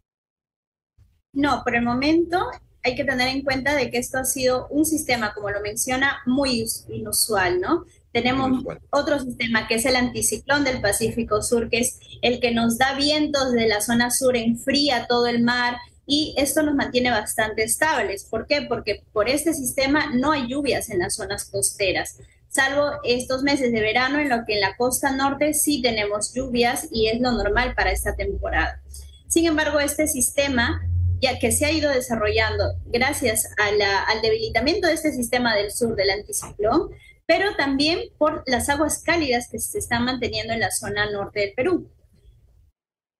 No, 1.33 1.61
por 1.63 1.75
el 1.75 1.83
momento 1.83 2.47
hay 2.83 2.95
que 2.95 3.03
tener 3.03 3.27
en 3.27 3.43
cuenta 3.43 3.75
de 3.75 3.91
que 3.91 3.97
esto 3.97 4.17
ha 4.17 4.25
sido 4.25 4.67
un 4.69 4.85
sistema, 4.85 5.33
como 5.33 5.51
lo 5.51 5.61
menciona, 5.61 6.19
muy 6.25 6.65
inusual, 6.89 7.59
¿no? 7.59 7.85
Tenemos 8.11 8.63
otro 8.89 9.19
sistema 9.19 9.67
que 9.67 9.75
es 9.75 9.85
el 9.85 9.95
anticiclón 9.95 10.63
del 10.63 10.81
Pacífico 10.81 11.43
Sur, 11.43 11.69
que 11.69 11.79
es 11.79 11.99
el 12.21 12.39
que 12.39 12.51
nos 12.51 12.77
da 12.77 12.95
vientos 12.95 13.51
de 13.51 13.67
la 13.67 13.81
zona 13.81 14.09
sur, 14.09 14.35
enfría 14.35 15.05
todo 15.05 15.27
el 15.27 15.43
mar 15.43 15.77
y 16.05 16.33
esto 16.37 16.63
nos 16.63 16.75
mantiene 16.75 17.11
bastante 17.11 17.63
estables. 17.63 18.23
¿Por 18.23 18.47
qué? 18.47 18.61
Porque 18.61 19.03
por 19.11 19.29
este 19.29 19.53
sistema 19.53 20.11
no 20.13 20.31
hay 20.31 20.47
lluvias 20.47 20.89
en 20.89 20.99
las 20.99 21.15
zonas 21.15 21.49
costeras, 21.51 22.17
salvo 22.57 22.99
estos 23.03 23.43
meses 23.43 23.71
de 23.71 23.81
verano 23.81 24.19
en 24.19 24.29
lo 24.29 24.43
que 24.43 24.55
en 24.55 24.61
la 24.61 24.75
costa 24.75 25.11
norte 25.11 25.53
sí 25.53 25.79
tenemos 25.79 26.33
lluvias 26.33 26.87
y 26.91 27.07
es 27.07 27.21
lo 27.21 27.31
normal 27.31 27.75
para 27.75 27.91
esta 27.91 28.15
temporada. 28.15 28.81
Sin 29.27 29.45
embargo, 29.45 29.79
este 29.79 30.07
sistema 30.07 30.81
ya 31.21 31.37
que 31.37 31.51
se 31.51 31.65
ha 31.65 31.71
ido 31.71 31.91
desarrollando 31.91 32.63
gracias 32.87 33.47
al 33.57 34.21
debilitamiento 34.23 34.87
de 34.87 34.93
este 34.93 35.11
sistema 35.11 35.55
del 35.55 35.71
sur 35.71 35.95
del 35.95 36.09
anticiclón, 36.09 36.89
pero 37.27 37.55
también 37.55 37.99
por 38.17 38.43
las 38.47 38.69
aguas 38.69 39.03
cálidas 39.03 39.49
que 39.51 39.59
se 39.59 39.77
están 39.77 40.05
manteniendo 40.05 40.53
en 40.53 40.59
la 40.59 40.71
zona 40.71 41.11
norte 41.11 41.41
del 41.41 41.53
Perú. 41.53 41.91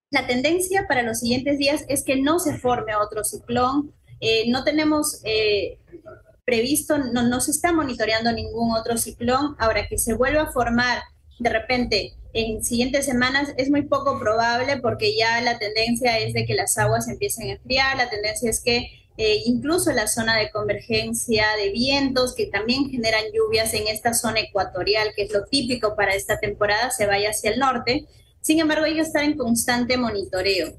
La 0.10 0.26
tendencia 0.26 0.88
para 0.88 1.04
los 1.04 1.20
siguientes 1.20 1.60
días 1.60 1.86
es 1.90 2.04
que 2.04 2.16
no 2.16 2.40
se 2.40 2.58
forme 2.58 2.96
otro 2.96 3.24
ciclón. 3.24 3.94
Eh, 4.20 4.50
no 4.50 4.64
tenemos 4.64 5.22
eh, 5.26 5.78
previsto, 6.48 6.98
no, 6.98 7.24
no 7.24 7.42
se 7.42 7.52
está 7.52 7.74
monitoreando 7.74 8.32
ningún 8.32 8.72
otro 8.74 8.98
ciclón. 8.98 9.58
Ahora 9.60 9.86
que 9.88 9.98
se 9.98 10.14
vuelva 10.14 10.44
a 10.44 10.52
formar 10.52 11.04
de 11.40 11.50
repente 11.50 12.14
en 12.32 12.64
siguientes 12.64 13.06
semanas 13.06 13.54
es 13.58 13.70
muy 13.70 13.84
poco 13.84 14.18
probable 14.18 14.78
porque 14.78 15.18
ya 15.18 15.42
la 15.42 15.60
tendencia 15.60 16.18
es 16.20 16.34
de 16.34 16.46
que 16.46 16.56
las 16.56 16.78
aguas 16.78 17.10
empiecen 17.10 17.50
a 17.50 17.54
enfriar, 17.54 17.98
la 17.98 18.10
tendencia 18.10 18.50
es 18.50 18.62
que 18.62 18.90
eh, 19.18 19.42
incluso 19.46 19.92
la 19.92 20.08
zona 20.08 20.38
de 20.38 20.50
convergencia 20.50 21.48
de 21.62 21.72
vientos 21.72 22.34
que 22.34 22.46
también 22.46 22.90
generan 22.90 23.26
lluvias 23.34 23.74
en 23.74 23.88
esta 23.88 24.14
zona 24.14 24.40
ecuatorial, 24.40 25.10
que 25.16 25.24
es 25.24 25.34
lo 25.34 25.44
típico 25.46 25.98
para 25.98 26.16
esta 26.16 26.40
temporada, 26.40 26.92
se 26.92 27.08
vaya 27.08 27.32
hacia 27.32 27.52
el 27.52 27.60
norte. 27.60 28.06
Sin 28.40 28.62
embargo, 28.62 28.86
hay 28.86 28.94
que 28.94 29.02
estar 29.02 29.24
en 29.24 29.36
constante 29.36 29.98
monitoreo. 29.98 30.78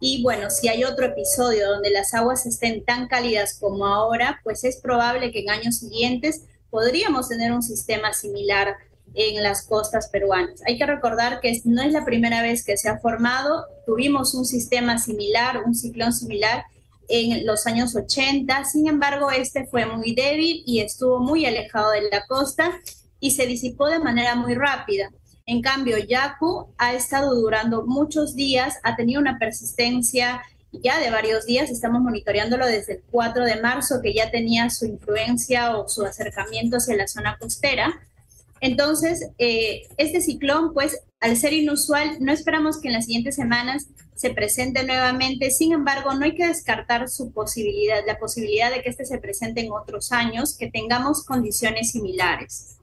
Y 0.00 0.22
bueno, 0.22 0.48
si 0.48 0.68
hay 0.68 0.82
otro 0.84 1.06
episodio 1.06 1.68
donde 1.68 1.90
las 1.90 2.14
aguas 2.14 2.46
estén 2.46 2.84
tan 2.84 3.06
cálidas 3.06 3.58
como 3.60 3.86
ahora, 3.86 4.40
pues 4.42 4.64
es 4.64 4.78
probable 4.78 5.30
que 5.30 5.40
en 5.40 5.50
años 5.50 5.76
siguientes 5.76 6.44
podríamos 6.70 7.28
tener 7.28 7.52
un 7.52 7.62
sistema 7.62 8.14
similar 8.14 8.76
en 9.14 9.42
las 9.42 9.66
costas 9.66 10.08
peruanas. 10.08 10.62
Hay 10.66 10.78
que 10.78 10.86
recordar 10.86 11.40
que 11.40 11.60
no 11.64 11.82
es 11.82 11.92
la 11.92 12.04
primera 12.04 12.42
vez 12.42 12.64
que 12.64 12.76
se 12.76 12.88
ha 12.88 12.98
formado, 12.98 13.66
tuvimos 13.84 14.34
un 14.34 14.46
sistema 14.46 14.98
similar, 14.98 15.62
un 15.64 15.74
ciclón 15.74 16.12
similar 16.12 16.64
en 17.08 17.44
los 17.44 17.66
años 17.66 17.94
80. 17.94 18.64
Sin 18.64 18.88
embargo, 18.88 19.30
este 19.30 19.66
fue 19.66 19.84
muy 19.84 20.14
débil 20.14 20.62
y 20.64 20.80
estuvo 20.80 21.18
muy 21.18 21.44
alejado 21.44 21.90
de 21.90 22.08
la 22.10 22.24
costa 22.26 22.80
y 23.18 23.32
se 23.32 23.46
disipó 23.46 23.88
de 23.88 23.98
manera 23.98 24.34
muy 24.34 24.54
rápida. 24.54 25.10
En 25.50 25.62
cambio, 25.62 25.98
Yaku 25.98 26.68
ha 26.78 26.94
estado 26.94 27.34
durando 27.34 27.84
muchos 27.84 28.36
días, 28.36 28.76
ha 28.84 28.94
tenido 28.94 29.20
una 29.20 29.36
persistencia 29.36 30.42
ya 30.70 31.00
de 31.00 31.10
varios 31.10 31.44
días, 31.44 31.70
estamos 31.70 32.02
monitoreándolo 32.02 32.66
desde 32.66 32.92
el 32.92 33.02
4 33.10 33.44
de 33.44 33.60
marzo, 33.60 34.00
que 34.00 34.14
ya 34.14 34.30
tenía 34.30 34.70
su 34.70 34.86
influencia 34.86 35.76
o 35.76 35.88
su 35.88 36.04
acercamiento 36.04 36.76
hacia 36.76 36.94
la 36.94 37.08
zona 37.08 37.36
costera. 37.36 38.00
Entonces, 38.60 39.28
eh, 39.38 39.88
este 39.96 40.20
ciclón, 40.20 40.72
pues, 40.72 41.00
al 41.18 41.36
ser 41.36 41.52
inusual, 41.52 42.18
no 42.20 42.30
esperamos 42.30 42.80
que 42.80 42.86
en 42.86 42.94
las 42.94 43.06
siguientes 43.06 43.34
semanas 43.34 43.86
se 44.14 44.30
presente 44.30 44.84
nuevamente. 44.84 45.50
Sin 45.50 45.72
embargo, 45.72 46.14
no 46.14 46.26
hay 46.26 46.36
que 46.36 46.46
descartar 46.46 47.08
su 47.08 47.32
posibilidad, 47.32 48.06
la 48.06 48.20
posibilidad 48.20 48.70
de 48.70 48.82
que 48.82 48.90
este 48.90 49.04
se 49.04 49.18
presente 49.18 49.62
en 49.62 49.72
otros 49.72 50.12
años, 50.12 50.56
que 50.56 50.70
tengamos 50.70 51.24
condiciones 51.24 51.90
similares. 51.90 52.76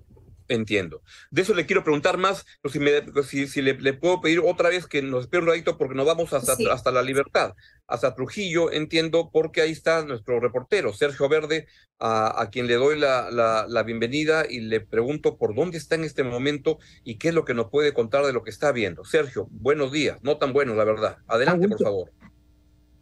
Entiendo. 0.49 1.01
De 1.29 1.41
eso 1.41 1.53
le 1.53 1.65
quiero 1.65 1.83
preguntar 1.83 2.17
más, 2.17 2.45
pero 2.62 2.71
si, 2.71 2.79
me, 2.79 2.91
si, 3.23 3.47
si 3.47 3.62
le, 3.62 3.73
le, 3.73 3.93
puedo 3.93 4.21
pedir 4.21 4.39
otra 4.39 4.69
vez 4.69 4.88
que 4.88 5.01
nos 5.01 5.21
espere 5.21 5.43
un 5.43 5.49
ratito 5.49 5.77
porque 5.77 5.95
nos 5.95 6.05
vamos 6.05 6.31
hasta, 6.31 6.55
sí. 6.55 6.67
hasta 6.69 6.91
la 6.91 7.01
libertad, 7.01 7.53
hasta 7.86 8.15
Trujillo, 8.15 8.71
entiendo, 8.71 9.29
porque 9.31 9.62
ahí 9.62 9.71
está 9.71 10.05
nuestro 10.05 10.39
reportero, 10.39 10.93
Sergio 10.93 11.27
Verde, 11.27 11.67
a, 11.99 12.41
a 12.41 12.49
quien 12.49 12.67
le 12.67 12.75
doy 12.75 12.97
la, 12.97 13.29
la, 13.29 13.65
la, 13.67 13.83
bienvenida 13.83 14.45
y 14.49 14.62
le 14.62 14.79
pregunto 14.79 15.38
por 15.38 15.53
dónde 15.55 15.77
está 15.77 15.95
en 15.95 16.03
este 16.03 16.23
momento 16.23 16.77
y 17.03 17.17
qué 17.17 17.29
es 17.29 17.33
lo 17.33 17.43
que 17.43 17.53
nos 17.53 17.69
puede 17.69 17.93
contar 17.93 18.25
de 18.25 18.33
lo 18.33 18.43
que 18.43 18.51
está 18.51 18.71
viendo. 18.71 19.03
Sergio, 19.03 19.47
buenos 19.51 19.91
días, 19.91 20.17
no 20.21 20.38
tan 20.38 20.53
buenos, 20.53 20.77
la 20.77 20.86
verdad. 20.86 21.17
Adelante, 21.27 21.65
Augusto. 21.65 21.83
por 21.83 21.86
favor. 21.86 22.12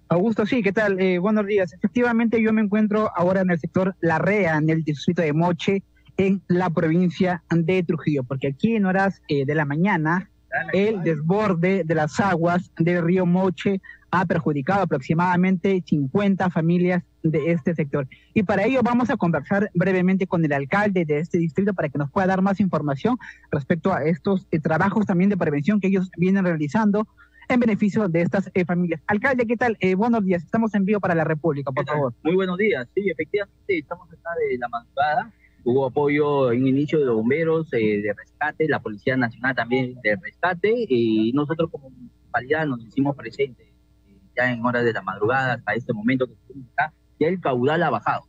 Augusto, 0.08 0.45
sí, 0.45 0.62
¿qué 0.62 0.71
tal? 0.71 0.99
Eh, 0.99 1.17
buenos 1.17 1.45
días. 1.47 1.73
Efectivamente, 1.73 2.41
yo 2.41 2.53
me 2.53 2.62
encuentro 2.62 3.12
ahora 3.15 3.41
en 3.41 3.49
el 3.49 3.60
sector 3.60 3.95
La 4.01 4.19
Rea, 4.19 4.58
en 4.58 4.69
el 4.69 4.84
distrito 4.84 5.21
de 5.21 5.34
Moche, 5.34 5.84
en 6.17 6.41
la 6.47 6.69
provincia 6.69 7.43
de 7.49 7.84
Trujillo, 7.84 8.23
porque 8.23 8.47
aquí 8.47 8.75
en 8.75 8.86
horas 8.86 9.21
eh, 9.28 9.45
de 9.45 9.56
la 9.56 9.65
mañana 9.65 10.30
el 10.73 11.01
desborde 11.04 11.84
de 11.84 11.95
las 11.95 12.19
aguas 12.19 12.71
del 12.78 13.04
río 13.04 13.25
Moche 13.25 13.82
ha 14.12 14.25
perjudicado 14.25 14.84
aproximadamente 14.84 15.84
50 15.86 16.49
familias 16.49 17.04
de 17.23 17.51
este 17.51 17.75
sector. 17.75 18.08
Y 18.34 18.43
para 18.43 18.63
ello 18.63 18.82
vamos 18.84 19.10
a 19.10 19.17
conversar 19.17 19.69
brevemente 19.73 20.28
con 20.28 20.45
el 20.45 20.54
alcalde 20.54 21.06
de 21.06 21.19
este 21.19 21.38
distrito 21.38 21.73
para 21.73 21.89
que 21.89 21.97
nos 21.97 22.12
pueda 22.12 22.28
dar 22.28 22.41
más 22.41 22.60
información 22.60 23.17
respecto 23.51 23.93
a 23.93 24.06
estos 24.06 24.47
eh, 24.51 24.60
trabajos 24.60 25.06
también 25.06 25.30
de 25.30 25.38
prevención 25.38 25.80
que 25.80 25.88
ellos 25.88 26.10
vienen 26.17 26.45
realizando 26.45 27.08
en 27.49 27.60
beneficio 27.60 28.08
de 28.08 28.21
estas 28.21 28.49
eh, 28.54 28.65
familias. 28.65 29.01
Alcalde, 29.08 29.45
¿qué 29.45 29.58
tal? 29.58 29.78
Eh, 29.80 29.95
buenos 29.95 30.23
días, 30.23 30.43
estamos 30.43 30.73
en 30.75 30.86
vivo 30.86 30.99
para 30.99 31.13
la 31.13 31.23
República, 31.23 31.71
por 31.71 31.86
favor. 31.86 32.13
Muy 32.23 32.36
buenos 32.36 32.58
días, 32.58 32.88
sí, 32.95 33.10
efectivamente 33.10 33.78
estamos 33.78 34.08
acá 34.08 34.30
de 34.49 34.58
la 34.58 34.67
madrugada 34.69 35.32
hubo 35.65 35.88
apoyo 35.88 36.51
en 36.51 36.67
inicio 36.67 36.99
de 36.99 37.10
bomberos, 37.10 37.67
eh, 37.73 37.99
de 38.01 38.13
rescate, 38.13 38.67
la 38.69 38.80
Policía 38.80 39.17
Nacional 39.17 39.56
también 39.56 39.95
de 40.01 40.15
rescate, 40.15 40.86
y 40.88 41.34
nosotros 41.34 41.71
como 41.71 41.89
municipalidad 41.89 42.67
nos 42.67 42.86
hicimos 42.86 43.15
presentes 43.15 43.67
eh, 44.08 44.17
ya 44.38 44.51
en 44.51 44.63
horas 44.63 44.86
de 44.86 44.93
la 44.93 45.01
madrugada 45.01 45.54
hasta 45.54 45.73
este 45.73 45.91
momento 45.91 46.28
que 46.28 46.34
estamos 46.34 46.67
acá, 46.73 46.93
ya 47.19 47.28
el 47.28 47.41
caudal 47.41 47.82
ha 47.82 47.89
bajado. 47.89 48.25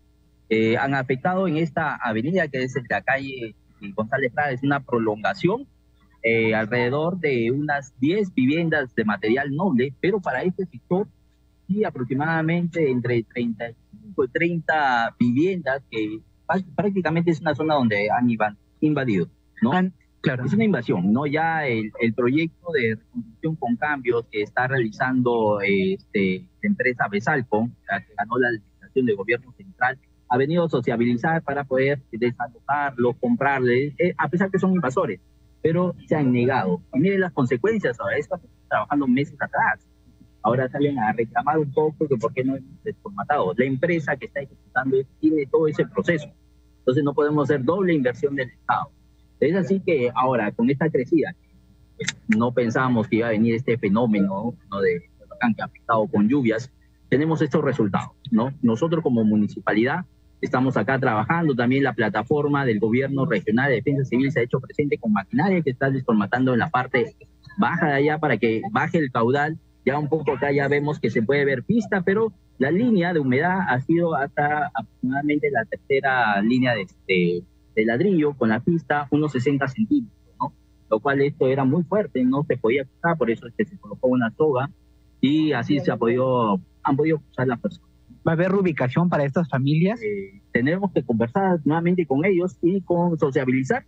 Eh, 0.48 0.78
han 0.78 0.94
afectado 0.94 1.46
en 1.46 1.58
esta 1.58 1.94
avenida 1.96 2.48
que 2.48 2.62
es 2.62 2.74
la 2.88 3.02
calle 3.02 3.54
González 3.94 4.32
Prada, 4.32 4.52
es 4.52 4.62
una 4.62 4.80
prolongación, 4.80 5.68
alrededor 6.56 7.20
de 7.20 7.52
unas 7.52 7.96
10 8.00 8.34
viviendas 8.34 8.92
de 8.96 9.04
material 9.04 9.54
noble, 9.54 9.94
pero 10.00 10.20
para 10.20 10.42
este 10.42 10.66
sector 10.66 11.06
sí 11.68 11.84
aproximadamente 11.84 12.90
entre 12.90 13.22
35 13.22 14.24
y 14.24 14.28
30 14.28 15.14
viviendas 15.20 15.84
que 15.88 16.20
prácticamente 16.74 17.30
es 17.30 17.40
una 17.40 17.54
zona 17.54 17.74
donde 17.74 18.08
han 18.10 18.28
invadido, 18.80 19.28
¿no? 19.62 19.72
claro. 20.20 20.44
Es 20.44 20.52
una 20.52 20.64
invasión, 20.64 21.12
¿no? 21.12 21.26
Ya 21.26 21.66
el, 21.66 21.92
el, 22.00 22.14
proyecto 22.14 22.72
de 22.72 22.96
reconstrucción 22.96 23.56
con 23.56 23.76
cambios 23.76 24.26
que 24.30 24.42
está 24.42 24.66
realizando 24.66 25.60
este, 25.60 26.44
la 26.62 26.68
empresa 26.68 27.08
Besalco, 27.08 27.68
que 27.88 28.14
ganó 28.16 28.38
la 28.38 28.50
licitación 28.50 29.06
de 29.06 29.14
gobierno 29.14 29.52
central, 29.52 29.98
ha 30.28 30.36
venido 30.36 30.64
a 30.64 30.68
sociabilizar 30.68 31.42
para 31.42 31.64
poder 31.64 32.02
desalojarlos, 32.10 33.16
comprarles, 33.20 33.94
eh, 33.98 34.14
a 34.18 34.28
pesar 34.28 34.50
que 34.50 34.58
son 34.58 34.72
invasores, 34.72 35.20
pero 35.62 35.94
se 36.06 36.16
han 36.16 36.32
negado. 36.32 36.80
Y 36.94 36.98
miren 36.98 37.20
las 37.20 37.32
consecuencias 37.32 37.98
ahora, 38.00 38.16
esto 38.16 38.40
trabajando 38.68 39.06
meses 39.06 39.36
atrás. 39.40 39.86
Ahora 40.46 40.68
salen 40.68 40.96
a 41.00 41.12
reclamar 41.12 41.58
un 41.58 41.72
poco 41.72 42.06
que 42.06 42.16
por 42.16 42.32
qué 42.32 42.44
no 42.44 42.54
hemos 42.54 42.84
desformatado. 42.84 43.52
La 43.56 43.64
empresa 43.64 44.16
que 44.16 44.26
está 44.26 44.42
ejecutando 44.42 44.96
tiene 45.18 45.44
todo 45.46 45.66
ese 45.66 45.84
proceso. 45.86 46.28
Entonces 46.78 47.02
no 47.02 47.14
podemos 47.14 47.50
hacer 47.50 47.64
doble 47.64 47.92
inversión 47.92 48.36
del 48.36 48.50
Estado. 48.50 48.92
Es 49.40 49.56
así 49.56 49.80
que 49.84 50.08
ahora, 50.14 50.52
con 50.52 50.70
esta 50.70 50.88
crecida, 50.88 51.34
pues, 51.96 52.16
no 52.28 52.52
pensábamos 52.52 53.08
que 53.08 53.16
iba 53.16 53.26
a 53.26 53.30
venir 53.30 53.56
este 53.56 53.76
fenómeno 53.76 54.54
¿no? 54.70 54.80
de 54.80 55.10
huracán 55.18 55.52
que 55.52 55.62
ha 55.62 55.64
afectado 55.64 56.06
con 56.06 56.28
lluvias, 56.28 56.70
tenemos 57.08 57.42
estos 57.42 57.64
resultados, 57.64 58.12
¿no? 58.30 58.52
Nosotros 58.62 59.02
como 59.02 59.24
municipalidad 59.24 60.04
estamos 60.40 60.76
acá 60.76 61.00
trabajando, 61.00 61.56
también 61.56 61.82
la 61.82 61.94
plataforma 61.94 62.64
del 62.64 62.78
gobierno 62.78 63.26
regional 63.26 63.68
de 63.68 63.76
defensa 63.76 64.04
civil 64.04 64.30
se 64.30 64.40
ha 64.40 64.42
hecho 64.44 64.60
presente 64.60 64.96
con 64.96 65.12
maquinaria 65.12 65.60
que 65.60 65.70
está 65.70 65.90
desformatando 65.90 66.52
en 66.52 66.60
la 66.60 66.70
parte 66.70 67.16
baja 67.58 67.88
de 67.88 67.94
allá 67.94 68.18
para 68.18 68.36
que 68.36 68.62
baje 68.70 68.98
el 68.98 69.10
caudal, 69.10 69.58
ya 69.86 69.98
un 69.98 70.08
poco 70.08 70.32
acá 70.32 70.50
ya 70.50 70.66
vemos 70.66 70.98
que 70.98 71.10
se 71.10 71.22
puede 71.22 71.44
ver 71.44 71.62
pista, 71.62 72.02
pero 72.02 72.32
la 72.58 72.72
línea 72.72 73.12
de 73.12 73.20
humedad 73.20 73.60
ha 73.68 73.80
sido 73.80 74.16
hasta 74.16 74.70
aproximadamente 74.74 75.48
la 75.50 75.64
tercera 75.64 76.42
línea 76.42 76.74
de, 76.74 76.82
este, 76.82 77.44
de 77.76 77.84
ladrillo 77.84 78.34
con 78.34 78.48
la 78.48 78.58
pista, 78.58 79.06
unos 79.12 79.30
60 79.32 79.68
centímetros, 79.68 80.34
¿no? 80.40 80.52
Lo 80.90 80.98
cual 80.98 81.20
esto 81.20 81.46
era 81.46 81.64
muy 81.64 81.84
fuerte, 81.84 82.24
no 82.24 82.42
se 82.42 82.56
podía 82.56 82.84
cruzar, 82.84 83.16
por 83.16 83.30
eso 83.30 83.46
es 83.46 83.54
que 83.54 83.64
se 83.64 83.78
colocó 83.78 84.08
una 84.08 84.30
soga 84.32 84.68
y 85.20 85.52
así 85.52 85.78
se 85.78 85.92
ha 85.92 85.96
podido, 85.96 86.60
han 86.82 86.96
podido 86.96 87.18
cruzar 87.20 87.46
las 87.46 87.60
personas. 87.60 87.88
¿Va 88.26 88.32
a 88.32 88.34
haber 88.34 88.54
ubicación 88.54 89.08
para 89.08 89.24
estas 89.24 89.48
familias? 89.48 90.02
Eh, 90.02 90.42
tenemos 90.52 90.90
que 90.92 91.04
conversar 91.04 91.60
nuevamente 91.64 92.06
con 92.06 92.24
ellos 92.24 92.58
y 92.60 92.80
con 92.80 93.16
sociabilizar 93.20 93.84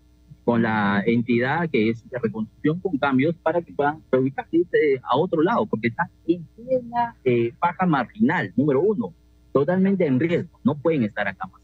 con 0.48 0.62
la 0.62 1.02
entidad 1.04 1.68
que 1.68 1.90
es 1.90 2.08
de 2.08 2.18
reconstrucción 2.18 2.80
con 2.80 2.96
cambios 2.96 3.37
para 3.37 3.61
que 3.61 3.70
puedan 3.70 4.02
reubicarse 4.11 4.64
a 5.02 5.18
otro 5.18 5.42
lado, 5.42 5.66
porque 5.66 5.88
está 5.88 6.08
en 6.26 6.42
plena 6.56 7.14
eh, 7.22 7.52
paja 7.58 7.84
marginal, 7.84 8.50
número 8.56 8.80
uno, 8.80 9.12
totalmente 9.52 10.06
en 10.06 10.18
riesgo, 10.18 10.58
no 10.64 10.74
pueden 10.78 11.02
estar 11.02 11.28
acá 11.28 11.46
más. 11.48 11.61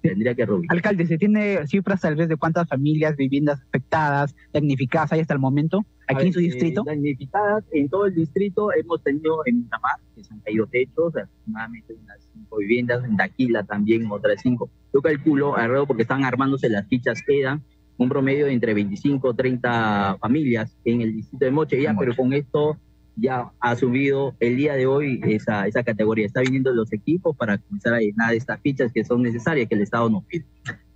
Tendría 0.00 0.36
que 0.36 0.46
reubicar. 0.46 0.76
Alcalde, 0.76 1.06
¿se 1.06 1.18
tiene 1.18 1.66
cifras 1.66 2.00
tal 2.00 2.14
vez 2.14 2.28
de 2.28 2.36
cuántas 2.36 2.68
familias, 2.68 3.16
viviendas 3.16 3.60
afectadas, 3.60 4.36
damnificadas 4.52 5.10
hay 5.10 5.18
hasta 5.18 5.34
el 5.34 5.40
momento 5.40 5.84
aquí 6.06 6.28
en 6.28 6.32
su 6.32 6.38
distrito? 6.38 6.82
Eh, 6.82 6.94
damnificadas 6.94 7.64
en 7.72 7.88
todo 7.88 8.06
el 8.06 8.14
distrito 8.14 8.72
hemos 8.72 9.02
tenido 9.02 9.44
en 9.46 9.64
Miramar, 9.64 9.96
que 10.14 10.22
se 10.22 10.32
han 10.32 10.38
caído 10.42 10.68
techos, 10.68 11.16
aproximadamente 11.16 11.92
unas 11.92 12.18
cinco 12.32 12.58
viviendas, 12.58 13.04
en 13.04 13.16
Daquila 13.16 13.64
también 13.64 14.06
otras 14.08 14.40
cinco. 14.40 14.70
Yo 14.94 15.02
calculo 15.02 15.56
alrededor 15.56 15.88
porque 15.88 16.02
están 16.02 16.22
armándose 16.22 16.68
las 16.68 16.86
fichas, 16.86 17.20
quedan 17.26 17.64
un 17.98 18.08
promedio 18.08 18.46
de 18.46 18.52
entre 18.52 18.74
25 18.74 19.28
o 19.28 19.34
30 19.34 20.18
familias 20.20 20.74
en 20.84 21.02
el 21.02 21.16
distrito 21.16 21.44
de 21.44 21.50
Moche, 21.50 21.82
ya, 21.82 21.94
pero 21.98 22.16
con 22.16 22.32
esto 22.32 22.78
ya 23.16 23.50
ha 23.58 23.74
subido 23.74 24.36
el 24.38 24.56
día 24.56 24.74
de 24.74 24.86
hoy 24.86 25.20
esa, 25.24 25.66
esa 25.66 25.82
categoría. 25.82 26.26
Está 26.26 26.40
viniendo 26.40 26.72
los 26.72 26.92
equipos 26.92 27.36
para 27.36 27.58
comenzar 27.58 27.94
a 27.94 27.98
llenar 27.98 28.32
estas 28.34 28.60
fichas 28.60 28.92
que 28.92 29.04
son 29.04 29.22
necesarias, 29.22 29.68
que 29.68 29.74
el 29.74 29.82
Estado 29.82 30.08
nos 30.08 30.24
pide. 30.24 30.44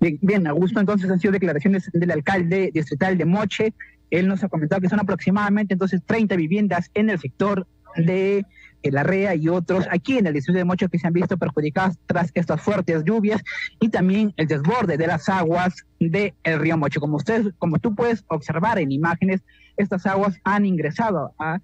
Bien, 0.00 0.18
bien, 0.22 0.46
Augusto, 0.46 0.78
entonces 0.78 1.10
han 1.10 1.18
sido 1.18 1.32
declaraciones 1.32 1.90
del 1.92 2.10
alcalde 2.12 2.70
distrital 2.72 3.18
de 3.18 3.24
Moche. 3.24 3.74
Él 4.10 4.28
nos 4.28 4.44
ha 4.44 4.48
comentado 4.48 4.80
que 4.80 4.88
son 4.88 5.00
aproximadamente 5.00 5.74
entonces 5.74 6.00
30 6.06 6.36
viviendas 6.36 6.90
en 6.94 7.10
el 7.10 7.18
sector 7.18 7.66
de 7.96 8.46
la 8.90 9.02
REA 9.02 9.34
y 9.34 9.48
otros 9.48 9.86
aquí 9.90 10.18
en 10.18 10.26
el 10.26 10.34
distrito 10.34 10.58
de 10.58 10.64
Mocho 10.64 10.88
que 10.88 10.98
se 10.98 11.06
han 11.06 11.12
visto 11.12 11.36
perjudicadas 11.36 11.98
tras 12.06 12.30
estas 12.34 12.60
fuertes 12.60 13.04
lluvias 13.04 13.42
y 13.80 13.88
también 13.88 14.32
el 14.36 14.48
desborde 14.48 14.96
de 14.96 15.06
las 15.06 15.28
aguas 15.28 15.86
del 16.00 16.32
río 16.44 16.76
Mocho. 16.76 17.00
Como 17.00 17.16
usted, 17.16 17.52
como 17.58 17.78
tú 17.78 17.94
puedes 17.94 18.24
observar 18.28 18.78
en 18.78 18.90
imágenes, 18.92 19.42
estas 19.76 20.06
aguas 20.06 20.38
han 20.44 20.66
ingresado 20.66 21.34
a, 21.38 21.60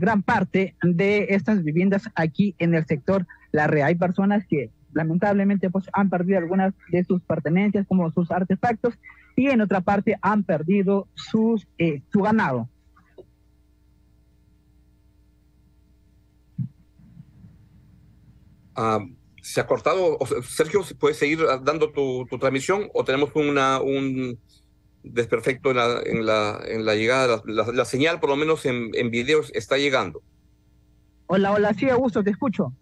gran 0.00 0.22
parte 0.22 0.74
de 0.82 1.28
estas 1.30 1.64
viviendas 1.64 2.10
aquí 2.14 2.54
en 2.58 2.74
el 2.74 2.84
sector 2.84 3.26
La 3.52 3.66
REA. 3.66 3.86
Hay 3.86 3.94
personas 3.94 4.46
que 4.46 4.70
lamentablemente 4.92 5.70
pues, 5.70 5.88
han 5.94 6.10
perdido 6.10 6.38
algunas 6.38 6.74
de 6.90 7.04
sus 7.04 7.22
pertenencias 7.22 7.86
como 7.86 8.10
sus 8.10 8.30
artefactos 8.30 8.98
y 9.34 9.46
en 9.46 9.62
otra 9.62 9.80
parte 9.80 10.18
han 10.20 10.42
perdido 10.42 11.08
sus, 11.14 11.66
eh, 11.78 12.02
su 12.12 12.20
ganado. 12.20 12.68
Ah, 18.80 19.00
¿Se 19.42 19.60
ha 19.60 19.66
cortado? 19.66 20.18
Sergio, 20.46 20.82
¿puedes 21.00 21.16
seguir 21.16 21.40
dando 21.64 21.90
tu, 21.90 22.26
transmisión 22.38 22.88
o 22.94 23.04
tenemos 23.04 23.30
una, 23.34 23.80
un 23.80 24.38
desperfecto 25.02 25.70
en 25.70 25.76
la, 26.24 26.60
en 26.64 26.84
la, 26.84 26.94
llegada? 26.94 27.42
La, 27.44 27.84
señal, 27.84 28.20
por 28.20 28.30
lo 28.30 28.36
menos 28.36 28.66
en, 28.66 28.90
en 28.94 29.10
videos, 29.10 29.50
está 29.52 29.78
llegando. 29.78 30.22
Hola, 31.26 31.50
hola, 31.52 31.74
sí, 31.74 31.88
Augusto, 31.90 32.22
te 32.22 32.30
escucho. 32.30 32.72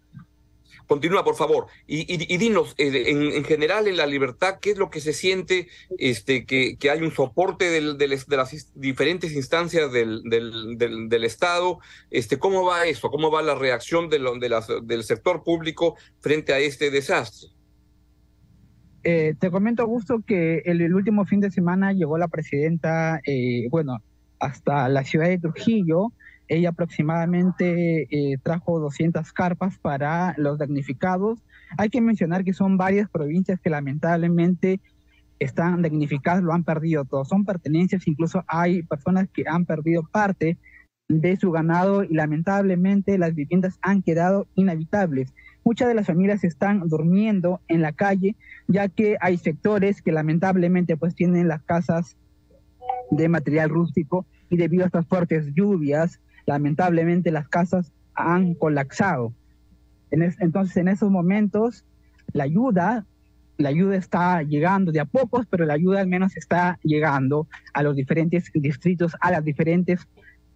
Continúa, 0.87 1.25
por 1.25 1.35
favor. 1.35 1.67
Y, 1.87 2.37
dinos, 2.37 2.75
eh, 2.79 3.05
en, 3.09 3.45
general, 3.45 3.89
en 3.89 3.97
la 3.97 4.07
libertad, 4.07 4.59
¿qué 4.61 4.71
es 4.71 4.79
lo 4.79 4.89
que 4.91 5.01
se 5.01 5.13
siente 5.13 5.69
este, 5.99 6.47
que, 6.47 6.77
que 6.77 6.91
hay 6.91 7.01
un 7.03 7.11
soporte 7.11 7.71
del, 7.71 7.99
de 7.99 8.09
las 8.09 8.27
diferentes 8.75 9.33
instancias 9.33 9.91
del, 9.93 10.23
del, 10.25 11.25
Estado? 11.25 11.81
Este, 12.11 12.39
¿Cómo 12.39 12.65
va 12.65 12.87
eso? 12.87 13.11
¿Cómo 13.11 13.31
va 13.31 13.43
la 13.43 13.57
reacción 13.57 14.09
de, 14.09 14.19
de 14.41 14.49
las, 14.49 14.69
del 14.83 15.03
sector 15.03 15.43
público 15.43 15.97
frente 16.21 16.53
a 16.53 16.61
este 16.61 16.91
desastre? 16.91 17.49
Eh, 19.09 19.35
te 19.39 19.51
comento, 19.51 19.83
Augusto, 19.83 20.21
que 20.27 20.63
el, 20.65 20.93
último 20.93 21.25
fin 21.27 21.41
de 21.41 21.51
semana 21.51 21.93
llegó 21.93 22.19
la 22.19 22.27
presidenta, 22.27 23.21
eh, 23.25 23.69
bueno, 23.71 23.99
hasta 24.41 24.89
la 24.89 25.05
ciudad 25.05 25.29
de 25.29 25.39
Trujillo, 25.39 26.13
ella 26.49 26.71
aproximadamente 26.71 28.09
eh, 28.11 28.39
trajo 28.43 28.79
200 28.79 29.33
carpas 29.33 29.79
para 29.79 30.35
los 30.39 30.59
damnificados. 30.59 31.41
Hay 31.77 31.89
que 31.91 32.01
mencionar 32.01 32.45
que 32.45 32.53
son 32.53 32.77
varias 32.77 33.09
provincias 33.11 33.61
que 33.61 33.71
lamentablemente 33.71 34.81
están 35.39 35.83
damnificadas, 35.83 36.43
lo 36.43 36.53
han 36.53 36.65
perdido 36.65 37.05
todo. 37.05 37.25
Son 37.25 37.45
pertenencias, 37.45 38.07
incluso 38.07 38.45
hay 38.47 38.83
personas 38.83 39.29
que 39.33 39.45
han 39.47 39.65
perdido 39.65 40.05
parte 40.11 40.57
de 41.09 41.37
su 41.37 41.53
ganado 41.53 42.03
y 42.03 42.15
lamentablemente 42.15 43.19
las 43.19 43.35
viviendas 43.35 43.79
han 43.83 44.03
quedado 44.03 44.47
inhabitables. 44.55 45.33
Muchas 45.65 45.89
de 45.89 45.95
las 45.95 46.07
familias 46.07 46.45
están 46.45 46.89
durmiendo 46.89 47.61
en 47.69 47.83
la 47.83 47.93
calle, 47.93 48.37
ya 48.67 48.89
que 48.89 49.17
hay 49.21 49.37
sectores 49.37 50.03
que 50.03 50.13
lamentablemente 50.13 50.97
pues 50.97 51.15
tienen 51.15 51.49
las 51.49 51.63
casas 51.63 52.17
de 53.11 53.29
material 53.29 53.71
rústico 53.71 54.27
y 54.51 54.57
debido 54.57 54.85
a 54.85 54.87
estas 54.87 55.07
fuertes 55.07 55.53
lluvias 55.55 56.21
lamentablemente 56.47 57.31
las 57.31 57.49
casas 57.49 57.93
han 58.15 58.55
colapsado. 58.55 59.33
entonces, 60.11 60.77
en 60.79 60.89
esos 60.89 61.11
momentos, 61.11 61.85
la 62.33 62.45
ayuda, 62.45 63.05
la 63.59 63.69
ayuda 63.69 63.97
está 63.97 64.43
llegando 64.43 64.93
de 64.93 65.01
a 65.01 65.05
pocos, 65.05 65.47
pero 65.47 65.67
la 65.67 65.75
ayuda 65.75 66.01
al 66.01 66.07
menos 66.07 66.37
está 66.37 66.79
llegando 66.83 67.47
a 67.75 67.83
los 67.83 67.97
diferentes 67.97 68.51
distritos, 68.55 69.15
a 69.21 69.31
las 69.31 69.45
diferentes 69.45 70.07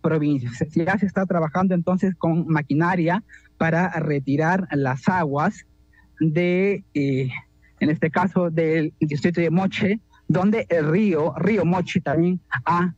provincias. 0.00 0.68
Ya 0.74 0.98
se 0.98 1.06
está 1.06 1.26
trabajando 1.26 1.74
entonces 1.74 2.14
con 2.14 2.46
maquinaria 2.46 3.22
para 3.58 3.90
retirar 3.90 4.66
las 4.72 5.08
aguas 5.08 5.66
de, 6.20 6.84
eh, 6.94 7.28
en 7.80 7.90
este 7.90 8.10
caso, 8.10 8.50
del 8.50 8.94
distrito 9.00 9.40
de 9.40 9.50
Moche, 9.50 10.00
donde 10.28 10.66
el 10.68 10.90
río, 10.90 11.34
río 11.36 11.64
Moche 11.64 12.00
también 12.00 12.40
ha 12.64 12.94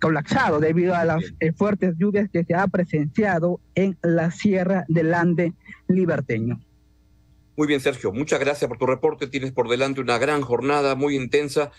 colapsado 0.00 0.60
debido 0.60 0.94
a 0.94 1.04
las 1.04 1.22
eh, 1.40 1.52
fuertes 1.52 1.94
lluvias 1.98 2.28
que 2.32 2.44
se 2.44 2.54
ha 2.54 2.66
presenciado 2.66 3.60
en 3.74 3.96
la 4.02 4.30
Sierra 4.30 4.84
del 4.88 5.14
Ande 5.14 5.52
liberteño. 5.88 6.60
Muy 7.56 7.66
bien, 7.66 7.80
Sergio, 7.80 8.12
muchas 8.12 8.40
gracias 8.40 8.68
por 8.68 8.78
tu 8.78 8.86
reporte. 8.86 9.26
Tienes 9.26 9.52
por 9.52 9.68
delante 9.68 10.00
una 10.00 10.18
gran 10.18 10.40
jornada 10.40 10.94
muy 10.94 11.14
intensa 11.14 11.70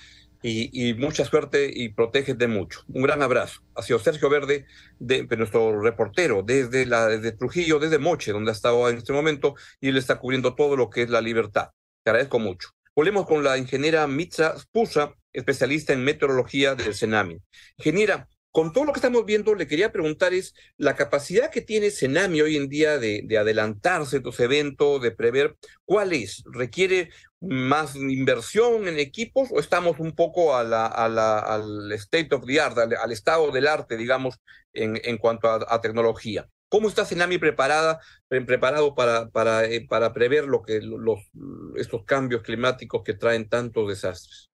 y, 0.43 0.93
mucha 0.95 1.25
suerte 1.25 1.71
y 1.73 1.89
protégete 1.89 2.47
mucho. 2.47 2.81
Un 2.89 3.03
gran 3.03 3.21
abrazo. 3.21 3.61
Ha 3.75 3.81
sido 3.81 3.99
Sergio 3.99 4.29
Verde, 4.29 4.65
de, 4.99 5.25
nuestro 5.37 5.81
reportero 5.81 6.43
desde, 6.43 6.85
la, 6.85 7.07
desde 7.07 7.31
Trujillo, 7.31 7.79
desde 7.79 7.99
Moche, 7.99 8.31
donde 8.31 8.51
ha 8.51 8.53
estado 8.53 8.89
en 8.89 8.97
este 8.97 9.13
momento, 9.13 9.55
y 9.79 9.89
él 9.89 9.97
está 9.97 10.19
cubriendo 10.19 10.55
todo 10.55 10.75
lo 10.75 10.89
que 10.89 11.03
es 11.03 11.09
la 11.09 11.21
libertad. 11.21 11.69
Te 12.03 12.11
agradezco 12.11 12.39
mucho. 12.39 12.69
Volvemos 12.93 13.25
con 13.25 13.41
la 13.41 13.57
ingeniera 13.57 14.05
Mitza 14.05 14.59
Spusa, 14.59 15.15
especialista 15.31 15.93
en 15.93 16.03
meteorología 16.03 16.75
del 16.75 16.93
Senami. 16.93 17.37
Ingeniera, 17.77 18.27
con 18.51 18.73
todo 18.73 18.83
lo 18.83 18.91
que 18.91 18.97
estamos 18.97 19.25
viendo, 19.25 19.55
le 19.55 19.65
quería 19.65 19.93
preguntar 19.93 20.33
es 20.33 20.53
la 20.75 20.97
capacidad 20.97 21.49
que 21.49 21.61
tiene 21.61 21.89
Senami 21.89 22.41
hoy 22.41 22.57
en 22.57 22.67
día 22.67 22.99
de, 22.99 23.25
adelantarse 23.39 24.17
a 24.17 24.19
estos 24.19 24.41
eventos, 24.41 25.01
de 25.01 25.11
prever, 25.11 25.55
¿cuál 25.85 26.11
es? 26.11 26.43
¿Requiere 26.51 27.11
más 27.39 27.95
inversión 27.95 28.89
en 28.89 28.99
equipos 28.99 29.47
o 29.51 29.61
estamos 29.61 29.99
un 29.99 30.13
poco 30.13 30.53
a 30.53 30.65
la, 30.65 30.85
al 30.85 31.91
state 31.93 32.35
of 32.35 32.45
the 32.45 32.59
art, 32.59 32.77
al, 32.77 33.11
estado 33.13 33.51
del 33.51 33.67
arte, 33.67 33.95
digamos, 33.95 34.35
en, 34.73 34.99
en 35.01 35.17
cuanto 35.17 35.47
a, 35.47 35.79
tecnología? 35.79 36.45
¿Cómo 36.71 36.87
está 36.87 37.03
Senami 37.03 37.37
preparada, 37.37 37.99
preparado 38.29 38.95
para, 38.95 39.29
para, 39.29 39.65
eh, 39.65 39.85
para 39.89 40.13
prever 40.13 40.45
lo 40.45 40.61
que, 40.61 40.79
los, 40.79 41.19
estos 41.75 42.05
cambios 42.05 42.43
climáticos 42.43 43.03
que 43.03 43.13
traen 43.13 43.49
tantos 43.49 43.89
desastres? 43.89 44.49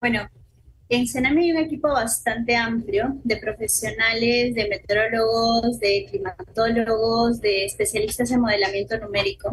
Bueno, 0.00 0.28
en 0.88 1.08
Senami 1.08 1.46
hay 1.46 1.50
un 1.50 1.64
equipo 1.64 1.88
bastante 1.88 2.54
amplio 2.54 3.18
de 3.24 3.38
profesionales, 3.38 4.54
de 4.54 4.68
meteorólogos, 4.68 5.80
de 5.80 6.06
climatólogos, 6.08 7.40
de 7.40 7.64
especialistas 7.64 8.30
en 8.30 8.42
modelamiento 8.42 8.96
numérico. 9.00 9.50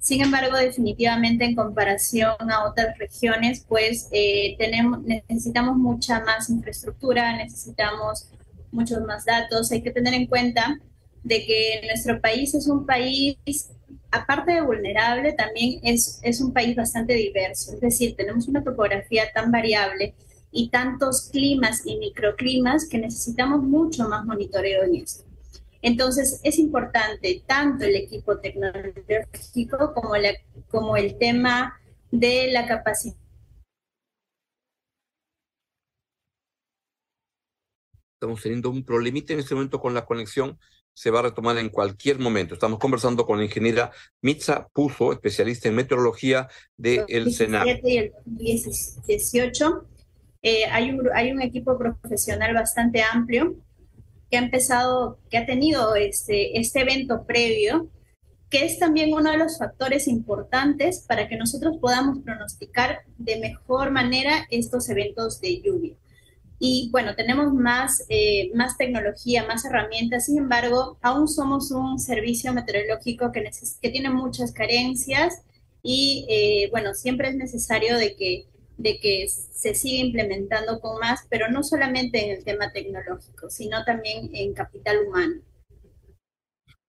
Sin 0.00 0.22
embargo, 0.22 0.56
definitivamente 0.56 1.44
en 1.44 1.54
comparación 1.54 2.34
a 2.50 2.64
otras 2.64 2.96
regiones, 2.96 3.62
pues 3.68 4.08
eh, 4.10 4.56
tenemos, 4.58 5.02
necesitamos 5.02 5.76
mucha 5.76 6.20
más 6.20 6.48
infraestructura, 6.48 7.36
necesitamos 7.36 8.30
muchos 8.70 9.00
más 9.02 9.24
datos. 9.24 9.70
Hay 9.72 9.82
que 9.82 9.90
tener 9.90 10.14
en 10.14 10.26
cuenta 10.26 10.78
de 11.22 11.44
que 11.44 11.80
nuestro 11.86 12.20
país 12.20 12.54
es 12.54 12.68
un 12.68 12.86
país, 12.86 13.36
aparte 14.10 14.52
de 14.52 14.60
vulnerable, 14.60 15.32
también 15.32 15.80
es, 15.82 16.20
es 16.22 16.40
un 16.40 16.52
país 16.52 16.76
bastante 16.76 17.14
diverso. 17.14 17.74
Es 17.74 17.80
decir, 17.80 18.14
tenemos 18.16 18.48
una 18.48 18.62
topografía 18.62 19.24
tan 19.34 19.50
variable 19.50 20.14
y 20.52 20.70
tantos 20.70 21.28
climas 21.30 21.82
y 21.84 21.98
microclimas 21.98 22.88
que 22.88 22.98
necesitamos 22.98 23.62
mucho 23.62 24.08
más 24.08 24.24
monitoreo 24.24 24.84
en 24.84 24.96
esto. 24.96 25.24
Entonces, 25.82 26.40
es 26.42 26.58
importante 26.58 27.42
tanto 27.46 27.84
el 27.84 27.96
equipo 27.96 28.38
tecnológico 28.38 29.92
como, 29.94 30.12
como 30.68 30.96
el 30.96 31.18
tema 31.18 31.78
de 32.10 32.50
la 32.52 32.66
capacidad. 32.66 33.25
Estamos 38.16 38.42
teniendo 38.42 38.70
un 38.70 38.82
problemita 38.82 39.34
en 39.34 39.40
este 39.40 39.54
momento 39.54 39.78
con 39.78 39.92
la 39.92 40.06
conexión. 40.06 40.58
Se 40.94 41.10
va 41.10 41.18
a 41.18 41.22
retomar 41.24 41.58
en 41.58 41.68
cualquier 41.68 42.18
momento. 42.18 42.54
Estamos 42.54 42.78
conversando 42.78 43.26
con 43.26 43.36
la 43.36 43.44
ingeniera 43.44 43.92
Mitza 44.22 44.68
Puzo, 44.72 45.12
especialista 45.12 45.68
en 45.68 45.74
meteorología 45.74 46.48
del 46.78 47.04
de 47.06 47.30
Senado. 47.30 47.66
Y 47.84 47.98
el 47.98 48.12
18 48.24 49.86
eh, 50.40 50.64
hay, 50.64 50.92
un, 50.92 51.06
hay 51.14 51.30
un 51.30 51.42
equipo 51.42 51.76
profesional 51.76 52.54
bastante 52.54 53.02
amplio 53.02 53.54
que 54.30 54.38
ha 54.38 54.40
empezado, 54.40 55.18
que 55.28 55.36
ha 55.36 55.44
tenido 55.44 55.94
este, 55.94 56.58
este 56.58 56.80
evento 56.80 57.26
previo, 57.26 57.90
que 58.48 58.64
es 58.64 58.78
también 58.78 59.12
uno 59.12 59.30
de 59.30 59.36
los 59.36 59.58
factores 59.58 60.08
importantes 60.08 61.04
para 61.06 61.28
que 61.28 61.36
nosotros 61.36 61.76
podamos 61.82 62.20
pronosticar 62.20 63.00
de 63.18 63.40
mejor 63.40 63.90
manera 63.90 64.46
estos 64.48 64.88
eventos 64.88 65.38
de 65.42 65.60
lluvia. 65.60 65.96
Y 66.58 66.88
bueno, 66.90 67.14
tenemos 67.14 67.52
más, 67.52 68.04
eh, 68.08 68.50
más 68.54 68.78
tecnología, 68.78 69.46
más 69.46 69.64
herramientas, 69.64 70.26
sin 70.26 70.38
embargo, 70.38 70.98
aún 71.02 71.28
somos 71.28 71.70
un 71.70 71.98
servicio 71.98 72.52
meteorológico 72.52 73.30
que, 73.32 73.50
que 73.82 73.90
tiene 73.90 74.10
muchas 74.10 74.52
carencias 74.52 75.42
y 75.82 76.26
eh, 76.28 76.68
bueno, 76.70 76.94
siempre 76.94 77.28
es 77.28 77.36
necesario 77.36 77.98
de 77.98 78.16
que 78.16 78.46
de 78.76 79.00
que 79.00 79.26
se 79.28 79.74
siga 79.74 80.04
implementando 80.04 80.80
con 80.80 80.98
más, 80.98 81.26
pero 81.30 81.48
no 81.50 81.62
solamente 81.62 82.24
en 82.24 82.36
el 82.36 82.44
tema 82.44 82.72
tecnológico, 82.72 83.48
sino 83.48 83.84
también 83.84 84.30
en 84.34 84.52
capital 84.52 84.98
humano. 85.06 85.40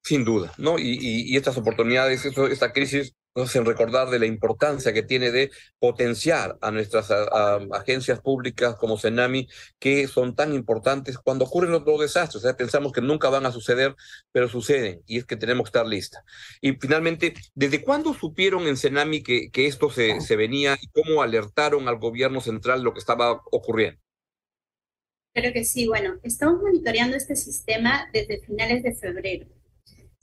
Sin 0.04 0.26
duda, 0.26 0.54
¿no? 0.58 0.80
Y, 0.80 0.98
y, 1.02 1.36
estas 1.36 1.58
oportunidades, 1.58 2.26
esta 2.26 2.72
crisis 2.72 3.14
nos 3.38 3.54
recordar 3.54 4.10
de 4.10 4.18
la 4.18 4.26
importancia 4.26 4.94
que 4.94 5.04
tiene 5.04 5.32
de 5.32 5.52
potenciar 5.80 6.58
a 6.60 6.72
nuestras 6.72 7.12
agencias 7.72 8.20
públicas 8.20 8.76
como 8.76 8.98
Senami, 8.98 9.48
que 9.80 10.08
son 10.08 10.36
tan 10.36 10.54
importantes 10.54 11.18
cuando 11.20 11.46
ocurren 11.46 11.72
los, 11.72 11.84
desastres. 12.00 12.44
O 12.44 12.48
sea, 12.48 12.58
pensamos 12.58 12.92
que 12.92 13.02
nunca 13.02 13.30
van 13.30 13.46
a 13.46 13.52
suceder, 13.52 13.96
pero 14.32 14.50
suceden 14.50 15.02
y 15.06 15.20
es 15.20 15.26
que 15.26 15.38
tenemos 15.38 15.66
que 15.66 15.70
estar 15.70 15.86
listas. 15.86 16.24
Y 16.62 16.74
finalmente, 16.74 17.36
¿desde 17.54 17.84
cuándo 17.84 18.14
supieron 18.14 18.68
en 18.68 18.76
Senami 18.76 19.22
que, 19.22 19.52
que 19.52 19.68
esto 19.68 19.90
se, 19.90 20.20
se 20.22 20.36
venía 20.36 20.76
y 20.82 20.88
cómo 20.88 21.22
alertaron 21.22 21.88
al 21.88 22.00
gobierno 22.00 22.42
central 22.42 22.82
lo 22.82 22.94
que 22.94 23.00
estaba 23.00 23.44
ocurriendo? 23.52 24.02
Creo 25.34 25.54
que 25.54 25.64
sí, 25.64 25.88
bueno, 25.88 26.20
estamos 26.24 26.60
monitoreando 26.64 27.16
este 27.16 27.36
sistema 27.36 28.10
desde 28.12 28.40
finales 28.40 28.82
de 28.82 28.96
febrero. 28.96 29.57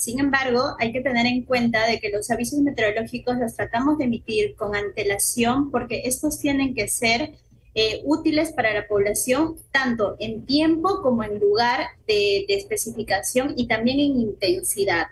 Sin 0.05 0.21
embargo, 0.21 0.77
hay 0.79 0.93
que 0.93 1.01
tener 1.01 1.25
en 1.25 1.45
cuenta 1.45 1.87
de 1.87 1.99
que 1.99 2.11
los 2.11 2.31
avisos 2.31 2.59
meteorológicos 2.59 3.38
los 3.38 3.57
tratamos 3.57 3.97
de 3.97 4.05
emitir 4.05 4.55
con 4.55 4.77
antelación 4.77 5.71
porque 5.71 6.03
estos 6.05 6.38
tienen 6.40 6.75
que 6.75 6.88
ser 6.88 7.38
eh, 7.75 8.03
útiles 8.05 8.53
para 8.53 8.75
la 8.75 8.87
población 8.87 9.57
tanto 9.73 10.17
en 10.19 10.45
tiempo 10.45 11.01
como 11.01 11.25
en 11.25 11.40
lugar 11.40 11.87
de, 12.07 12.45
especificación 12.49 13.55
y 13.57 13.67
también 13.67 13.99
en 13.99 14.21
intensidad. 14.21 15.07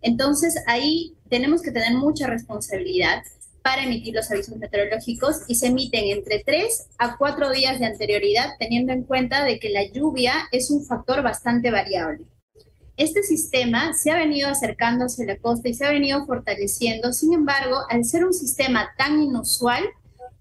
Entonces, 0.00 0.62
ahí 0.68 1.16
tenemos 1.28 1.60
que 1.60 1.72
tener 1.72 1.94
mucha 1.94 2.28
responsabilidad 2.28 3.24
para 3.62 3.82
emitir 3.82 4.14
los 4.14 4.30
avisos 4.30 4.56
meteorológicos 4.58 5.40
y 5.48 5.56
se 5.56 5.66
emiten 5.66 6.04
entre 6.04 6.44
3 6.46 6.90
a 6.98 7.16
4 7.16 7.50
días 7.50 7.80
de 7.80 7.86
anterioridad, 7.86 8.50
teniendo 8.60 8.92
en 8.92 9.02
cuenta 9.02 9.42
de 9.42 9.58
que 9.58 9.70
la 9.70 9.90
lluvia 9.90 10.34
es 10.52 10.70
un 10.70 10.84
factor 10.84 11.24
bastante 11.24 11.72
variable. 11.72 12.26
Este 12.96 13.22
sistema 13.22 13.92
se 13.92 14.10
ha 14.10 14.16
venido 14.16 14.48
acercándose 14.48 15.24
a 15.24 15.26
la 15.26 15.36
costa 15.36 15.68
y 15.68 15.74
se 15.74 15.84
ha 15.84 15.90
venido 15.90 16.24
fortaleciendo. 16.24 17.12
Sin 17.12 17.34
embargo, 17.34 17.76
al 17.90 18.04
ser 18.06 18.24
un 18.24 18.32
sistema 18.32 18.88
tan 18.96 19.22
inusual, 19.22 19.84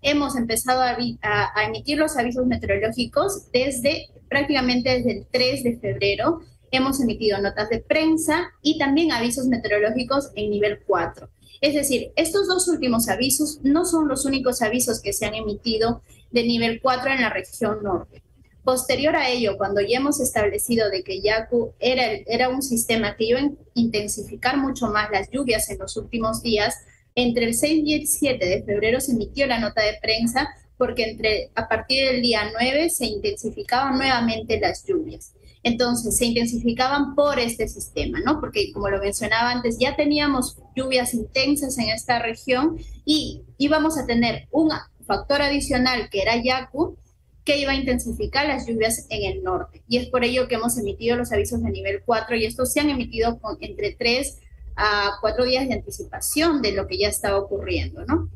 hemos 0.01 0.37
empezado 0.37 0.81
a, 0.81 0.95
emitir 1.65 1.97
los 1.97 2.15
avisos 2.15 2.45
meteorológicos 2.45 3.51
desde 3.51 4.07
prácticamente 4.29 4.89
desde 4.89 5.11
el 5.11 5.27
3 5.29 5.63
de 5.63 5.77
febrero. 5.79 6.41
Hemos 6.71 7.01
emitido 7.01 7.41
notas 7.41 7.69
de 7.69 7.79
prensa 7.79 8.51
y 8.61 8.77
también 8.77 9.11
avisos 9.11 9.47
meteorológicos 9.47 10.31
en 10.35 10.49
nivel 10.49 10.79
4. 10.87 11.27
Es 11.59 11.73
decir, 11.73 12.11
estos 12.15 12.47
dos 12.47 12.69
últimos 12.69 13.09
avisos 13.09 13.59
no 13.63 13.83
son 13.83 14.07
los 14.07 14.25
únicos 14.25 14.61
avisos 14.61 15.01
que 15.01 15.11
se 15.11 15.25
han 15.25 15.35
emitido 15.35 16.03
de 16.31 16.43
nivel 16.43 16.79
4 16.81 17.11
en 17.11 17.21
la 17.21 17.29
región 17.29 17.83
norte. 17.83 18.24
Posterior 18.65 19.15
a 19.15 19.29
ello, 19.29 19.57
cuando 19.57 19.79
ya 19.79 19.97
hemos 19.97 20.19
establecido 20.19 20.89
de 20.89 21.03
que 21.03 21.21
Yaku 21.21 21.73
era, 21.79 22.03
era 22.25 22.49
un 22.49 22.61
sistema 22.61 23.15
que 23.15 23.25
iba 23.25 23.39
a 23.39 23.51
intensificar 23.75 24.57
mucho 24.57 24.87
más 24.87 25.09
las 25.11 25.29
lluvias 25.29 25.69
en 25.69 25.77
los 25.77 25.95
últimos 25.95 26.41
días, 26.41 26.75
entre 27.13 27.45
el 27.45 27.53
6 27.53 27.83
y 27.85 27.93
el 27.93 28.07
7 28.07 28.45
de 28.45 28.63
febrero 28.63 28.99
se 28.99 29.13
emitió 29.13 29.47
la 29.47 29.59
nota 29.59 29.81
de 29.81 29.97
prensa 30.01 30.49
porque 30.77 31.11
entre, 31.11 31.51
a 31.55 31.67
partir 31.67 32.05
del 32.09 32.21
día 32.21 32.41
9 32.51 32.89
se 32.89 33.05
intensificaban 33.05 33.97
nuevamente 33.97 34.59
las 34.59 34.83
lluvias. 34.85 35.33
Entonces, 35.63 36.17
se 36.17 36.25
intensificaban 36.25 37.15
por 37.15 37.39
este 37.39 37.67
sistema, 37.67 38.19
¿no? 38.19 38.39
Porque, 38.39 38.71
como 38.71 38.89
lo 38.89 38.99
mencionaba 38.99 39.49
antes, 39.49 39.77
ya 39.79 39.95
teníamos 39.95 40.57
lluvias 40.75 41.13
intensas 41.13 41.77
en 41.79 41.89
esta 41.89 42.19
región 42.19 42.77
y 43.03 43.41
íbamos 43.57 43.97
a 43.97 44.05
tener 44.05 44.47
un 44.51 44.69
factor 45.07 45.41
adicional 45.41 46.09
que 46.11 46.21
era 46.21 46.35
Yaku, 46.35 46.97
que 47.45 47.59
iba 47.59 47.71
a 47.71 47.75
intensificar 47.75 48.47
las 48.47 48.67
lluvias 48.67 49.05
en 49.09 49.31
el 49.31 49.43
norte. 49.43 49.83
Y 49.87 49.97
es 49.97 50.07
por 50.09 50.23
ello 50.23 50.47
que 50.47 50.55
hemos 50.55 50.77
emitido 50.79 51.15
los 51.15 51.31
avisos 51.31 51.61
de 51.61 51.69
nivel 51.69 52.01
4 52.03 52.35
y 52.35 52.45
estos 52.45 52.73
se 52.73 52.79
han 52.79 52.89
emitido 52.89 53.39
con 53.39 53.57
entre 53.61 53.95
3 53.95 54.39
a 54.75 55.11
4 55.21 55.45
días 55.45 55.67
de 55.67 55.75
anticipación 55.75 56.61
de 56.63 56.73
lo 56.73 56.87
que 56.87 56.97
ya 56.97 57.07
estaba 57.07 57.37
ocurriendo, 57.37 58.03
¿no? 58.05 58.29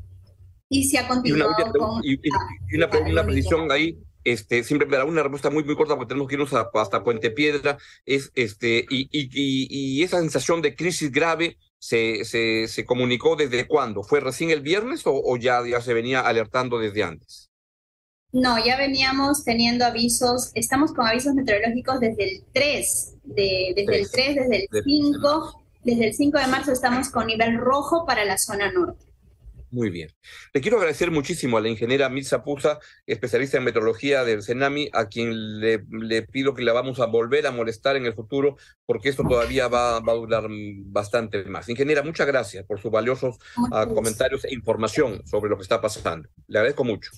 Y 0.70 0.84
se 0.84 1.00
ha 1.00 1.08
continuado 1.08 1.52
y 1.58 1.64
una, 1.64 1.72
con... 1.72 2.02
Y, 2.04 3.12
una, 3.12 3.24
precisión 3.26 3.72
ahí, 3.72 3.98
este, 4.24 4.64
siempre 4.64 4.88
me 4.88 4.98
da 4.98 5.06
una 5.06 5.24
respuesta 5.24 5.50
muy, 5.50 5.64
muy 5.64 5.76
corta 5.76 5.96
porque 5.96 6.10
tenemos 6.10 6.28
que 6.28 6.36
irnos 6.36 6.54
hasta 6.54 7.04
Puente 7.04 7.32
Piedra, 7.32 7.80
es, 8.06 8.32
este, 8.36 8.86
y, 8.92 9.10
y, 9.12 10.04
esa 10.04 10.20
sensación 10.20 10.62
de 10.62 10.76
crisis 10.76 11.12
grave 11.12 11.58
se, 11.80 12.24
se, 12.26 12.68
se 12.68 12.86
comunicó 12.86 13.36
desde 13.36 13.66
cuándo? 13.66 14.04
¿Fue 14.04 14.20
recién 14.20 14.52
el 14.52 14.62
viernes 14.62 15.08
o, 15.08 15.14
o 15.16 15.38
ya, 15.38 15.66
ya 15.66 15.82
se 15.82 15.96
venía 15.96 16.22
alertando 16.22 16.78
desde 16.78 17.02
antes? 17.02 17.49
No, 18.32 18.64
ya 18.64 18.78
veníamos 18.78 19.44
teniendo 19.44 19.86
avisos, 19.86 20.52
estamos 20.54 20.94
con 20.94 21.08
avisos 21.08 21.34
meteorológicos 21.34 22.00
desde 22.00 22.36
el 22.36 22.44
3, 22.54 23.16
de, 23.24 23.74
desde 23.76 24.00
el 24.00 24.12
3, 24.12 24.36
desde 24.36 24.68
el 24.72 24.84
5, 24.84 25.64
desde 25.84 26.08
el 26.08 26.14
5 26.14 26.38
de 26.38 26.48
marzo 26.48 26.72
estamos 26.72 27.10
con 27.10 27.26
nivel 27.26 27.58
rojo 27.58 28.06
para 28.06 28.26
la 28.26 28.38
zona 28.38 28.72
norte. 28.72 29.10
Muy 29.72 29.92
bien. 29.92 30.10
Le 30.54 30.62
quiero 30.62 30.78
agradecer 30.78 31.12
muchísimo 31.12 31.58
a 31.58 31.62
la 31.62 31.70
ingeniera 31.70 32.10
Mirza 32.10 32.44
Pusa, 32.44 32.80
especialista 33.06 33.58
en 33.58 33.64
meteorología 33.64 34.24
del 34.24 34.42
CENAMI, 34.42 34.90
a 34.94 35.06
quien 35.08 35.60
le, 35.60 35.86
le, 35.92 36.24
pido 36.24 36.56
que 36.56 36.64
la 36.64 36.74
vamos 36.74 37.00
a 37.00 37.06
volver 37.06 37.46
a 37.46 37.52
molestar 37.52 37.96
en 37.96 38.06
el 38.06 38.14
futuro, 38.14 38.58
porque 38.86 39.10
esto 39.10 39.24
todavía 39.24 39.68
va, 39.68 40.00
va 40.00 40.14
a 40.14 40.16
durar 40.16 40.48
bastante 40.86 41.44
más. 41.46 41.70
Ingeniera, 41.70 42.02
muchas 42.02 42.26
gracias 42.26 42.66
por 42.66 42.80
sus 42.80 42.92
valiosos 42.92 43.38
uh, 43.58 43.94
comentarios 43.94 44.44
e 44.46 44.54
información 44.54 45.22
sobre 45.28 45.50
lo 45.50 45.58
que 45.58 45.64
está 45.64 45.80
pasando. 45.82 46.28
Le 46.48 46.58
agradezco 46.58 46.84
mucho. 46.84 47.12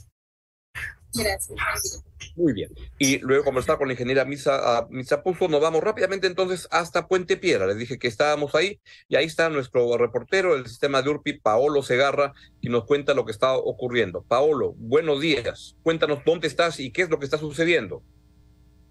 Gracias. 1.14 2.04
Muy 2.36 2.54
bien. 2.54 2.70
Y 2.98 3.20
luego 3.20 3.44
conversar 3.44 3.78
con 3.78 3.88
la 3.88 3.94
ingeniera 3.94 4.26
Misa, 4.26 4.82
uh, 4.82 4.94
Misa 4.94 5.22
Puso, 5.24 5.48
nos 5.48 5.62
vamos 5.62 5.84
rápidamente 5.84 6.28
entonces 6.28 6.68
hasta 6.72 7.08
Puente 7.08 7.38
Piedra. 7.38 7.68
Les 7.68 7.78
dije 7.78 8.00
que 8.00 8.08
estábamos 8.08 8.56
ahí 8.56 8.80
y 9.10 9.16
ahí 9.16 9.26
está 9.26 9.50
nuestro 9.50 9.98
reportero 9.98 10.56
del 10.56 10.68
sistema 10.68 11.02
de 11.02 11.10
URPI, 11.10 11.40
Paolo 11.40 11.84
Segarra, 11.84 12.34
y 12.62 12.70
nos 12.70 12.86
cuenta 12.86 13.14
lo 13.14 13.26
que 13.26 13.32
está 13.32 13.54
ocurriendo. 13.54 14.24
Paolo, 14.24 14.74
buenos 14.78 15.20
días. 15.20 15.76
Cuéntanos 15.84 16.20
dónde 16.26 16.48
estás 16.48 16.80
y 16.80 16.92
qué 16.92 17.04
es 17.04 17.10
lo 17.10 17.20
que 17.20 17.26
está 17.26 17.38
sucediendo. 17.38 18.02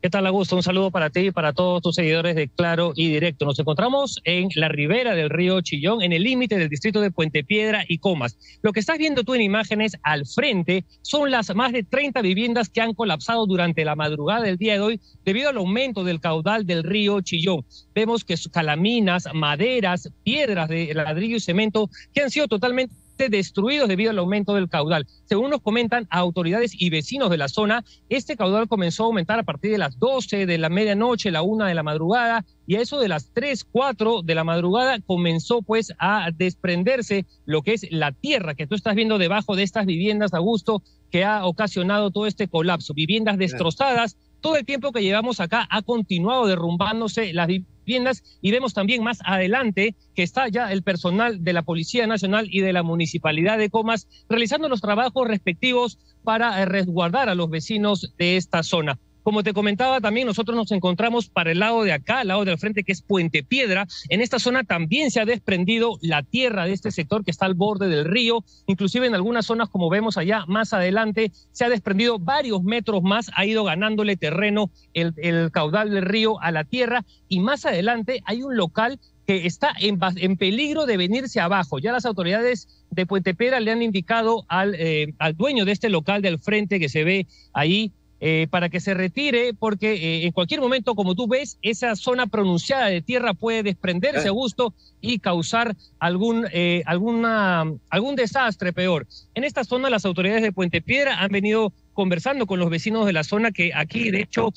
¿Qué 0.02 0.08
tal, 0.08 0.26
Augusto? 0.26 0.56
Un 0.56 0.62
saludo 0.62 0.90
para 0.90 1.10
ti 1.10 1.26
y 1.26 1.30
para 1.30 1.52
todos 1.52 1.82
tus 1.82 1.96
seguidores 1.96 2.34
de 2.34 2.48
Claro 2.48 2.94
y 2.96 3.10
Directo. 3.10 3.44
Nos 3.44 3.58
encontramos 3.58 4.18
en 4.24 4.48
la 4.54 4.68
ribera 4.68 5.14
del 5.14 5.28
río 5.28 5.60
Chillón, 5.60 6.00
en 6.00 6.14
el 6.14 6.22
límite 6.22 6.56
del 6.56 6.70
distrito 6.70 7.02
de 7.02 7.10
Puente 7.10 7.44
Piedra 7.44 7.84
y 7.86 7.98
Comas. 7.98 8.38
Lo 8.62 8.72
que 8.72 8.80
estás 8.80 8.96
viendo 8.96 9.24
tú 9.24 9.34
en 9.34 9.42
imágenes 9.42 9.98
al 10.02 10.24
frente 10.24 10.86
son 11.02 11.30
las 11.30 11.54
más 11.54 11.72
de 11.72 11.82
30 11.82 12.22
viviendas 12.22 12.70
que 12.70 12.80
han 12.80 12.94
colapsado 12.94 13.44
durante 13.44 13.84
la 13.84 13.94
madrugada 13.94 14.44
del 14.44 14.56
día 14.56 14.72
de 14.72 14.80
hoy 14.80 15.00
debido 15.26 15.50
al 15.50 15.58
aumento 15.58 16.02
del 16.02 16.18
caudal 16.18 16.64
del 16.64 16.82
río 16.82 17.20
Chillón. 17.20 17.66
Vemos 17.94 18.24
que 18.24 18.36
calaminas, 18.50 19.28
maderas, 19.34 20.10
piedras 20.24 20.70
de 20.70 20.94
ladrillo 20.94 21.36
y 21.36 21.40
cemento 21.40 21.90
que 22.14 22.22
han 22.22 22.30
sido 22.30 22.48
totalmente 22.48 22.94
destruidos 23.28 23.88
debido 23.88 24.10
al 24.10 24.18
aumento 24.18 24.54
del 24.54 24.68
caudal. 24.68 25.06
Según 25.24 25.50
nos 25.50 25.60
comentan 25.60 26.06
autoridades 26.10 26.72
y 26.76 26.90
vecinos 26.90 27.30
de 27.30 27.36
la 27.36 27.48
zona, 27.48 27.84
este 28.08 28.36
caudal 28.36 28.68
comenzó 28.68 29.02
a 29.02 29.06
aumentar 29.06 29.38
a 29.38 29.42
partir 29.42 29.72
de 29.72 29.78
las 29.78 29.98
12 29.98 30.46
de 30.46 30.58
la 30.58 30.68
medianoche, 30.68 31.30
la 31.30 31.42
1 31.42 31.66
de 31.66 31.74
la 31.74 31.82
madrugada, 31.82 32.44
y 32.66 32.76
a 32.76 32.80
eso 32.80 33.00
de 33.00 33.08
las 33.08 33.30
3, 33.32 33.64
4 33.64 34.22
de 34.22 34.34
la 34.34 34.44
madrugada 34.44 34.98
comenzó 35.04 35.62
pues 35.62 35.92
a 35.98 36.30
desprenderse 36.36 37.26
lo 37.44 37.62
que 37.62 37.74
es 37.74 37.86
la 37.90 38.12
tierra 38.12 38.54
que 38.54 38.66
tú 38.66 38.74
estás 38.74 38.94
viendo 38.94 39.18
debajo 39.18 39.56
de 39.56 39.64
estas 39.64 39.86
viviendas, 39.86 40.34
Augusto, 40.34 40.82
que 41.10 41.24
ha 41.24 41.44
ocasionado 41.44 42.10
todo 42.10 42.26
este 42.26 42.48
colapso. 42.48 42.94
Viviendas 42.94 43.38
destrozadas, 43.38 44.16
todo 44.40 44.56
el 44.56 44.64
tiempo 44.64 44.92
que 44.92 45.02
llevamos 45.02 45.40
acá 45.40 45.66
ha 45.70 45.82
continuado 45.82 46.46
derrumbándose 46.46 47.32
las 47.32 47.46
viviendas 47.46 48.22
y 48.40 48.50
vemos 48.50 48.74
también 48.74 49.02
más 49.02 49.20
adelante 49.24 49.94
que 50.14 50.22
está 50.22 50.48
ya 50.48 50.72
el 50.72 50.82
personal 50.82 51.42
de 51.42 51.52
la 51.52 51.62
Policía 51.62 52.06
Nacional 52.06 52.48
y 52.50 52.60
de 52.60 52.72
la 52.72 52.82
Municipalidad 52.82 53.58
de 53.58 53.70
Comas 53.70 54.08
realizando 54.28 54.68
los 54.68 54.80
trabajos 54.80 55.26
respectivos 55.26 55.98
para 56.22 56.60
eh, 56.60 56.66
resguardar 56.66 57.28
a 57.28 57.34
los 57.34 57.50
vecinos 57.50 58.14
de 58.18 58.36
esta 58.36 58.62
zona. 58.62 58.98
Como 59.22 59.42
te 59.42 59.52
comentaba, 59.52 60.00
también 60.00 60.26
nosotros 60.26 60.56
nos 60.56 60.72
encontramos 60.72 61.28
para 61.28 61.52
el 61.52 61.58
lado 61.58 61.82
de 61.82 61.92
acá, 61.92 62.20
al 62.20 62.28
lado 62.28 62.44
del 62.44 62.58
frente, 62.58 62.84
que 62.84 62.92
es 62.92 63.02
Puente 63.02 63.42
Piedra. 63.42 63.86
En 64.08 64.20
esta 64.20 64.38
zona 64.38 64.64
también 64.64 65.10
se 65.10 65.20
ha 65.20 65.26
desprendido 65.26 65.98
la 66.00 66.22
tierra 66.22 66.64
de 66.64 66.72
este 66.72 66.90
sector 66.90 67.24
que 67.24 67.30
está 67.30 67.46
al 67.46 67.54
borde 67.54 67.88
del 67.88 68.06
río. 68.06 68.44
Inclusive 68.66 69.06
en 69.06 69.14
algunas 69.14 69.46
zonas, 69.46 69.68
como 69.68 69.90
vemos 69.90 70.16
allá 70.16 70.44
más 70.46 70.72
adelante, 70.72 71.32
se 71.52 71.64
ha 71.64 71.68
desprendido 71.68 72.18
varios 72.18 72.62
metros 72.62 73.02
más, 73.02 73.30
ha 73.34 73.44
ido 73.44 73.64
ganándole 73.64 74.16
terreno 74.16 74.70
el, 74.94 75.50
caudal 75.52 75.90
del 75.90 76.04
río 76.04 76.40
a 76.40 76.50
la 76.50 76.64
tierra. 76.64 77.04
Y 77.28 77.40
más 77.40 77.66
adelante 77.66 78.22
hay 78.24 78.42
un 78.42 78.56
local 78.56 78.98
que 79.26 79.46
está 79.46 79.72
en, 79.78 80.00
en, 80.16 80.36
peligro 80.38 80.86
de 80.86 80.96
venirse 80.96 81.40
abajo. 81.40 81.78
Ya 81.78 81.92
las 81.92 82.06
autoridades 82.06 82.84
de 82.90 83.06
Puente 83.06 83.34
Piedra 83.34 83.60
le 83.60 83.70
han 83.70 83.82
indicado 83.82 84.44
al, 84.48 84.74
eh, 84.74 85.14
al 85.18 85.36
dueño 85.36 85.64
de 85.64 85.72
este 85.72 85.90
local 85.90 86.22
del 86.22 86.38
frente 86.38 86.80
que 86.80 86.88
se 86.88 87.04
ve 87.04 87.26
ahí 87.52 87.92
eh, 88.22 88.48
para 88.50 88.68
que 88.68 88.80
se 88.80 88.92
retire, 88.92 89.54
porque 89.58 89.94
eh, 89.94 90.26
en 90.26 90.32
cualquier 90.32 90.60
momento, 90.60 90.94
como 90.94 91.14
tú 91.14 91.26
ves, 91.26 91.56
esa 91.62 91.96
zona 91.96 92.26
pronunciada 92.26 92.88
de 92.88 93.00
tierra 93.00 93.32
puede 93.32 93.62
desprenderse 93.62 94.28
a 94.28 94.32
gusto 94.32 94.74
y 95.00 95.20
causar 95.20 95.74
algún, 95.98 96.46
eh, 96.52 96.82
alguna, 96.84 97.64
algún 97.88 98.16
desastre 98.16 98.74
peor. 98.74 99.06
En 99.34 99.44
esta 99.44 99.64
zona, 99.64 99.88
las 99.88 100.04
autoridades 100.04 100.42
de 100.42 100.52
Puente 100.52 100.82
Piedra 100.82 101.22
han 101.22 101.30
venido 101.30 101.72
conversando 101.94 102.46
con 102.46 102.60
los 102.60 102.68
vecinos 102.68 103.06
de 103.06 103.14
la 103.14 103.24
zona 103.24 103.52
que 103.52 103.72
aquí 103.74 104.10
de 104.10 104.22
hecho 104.22 104.52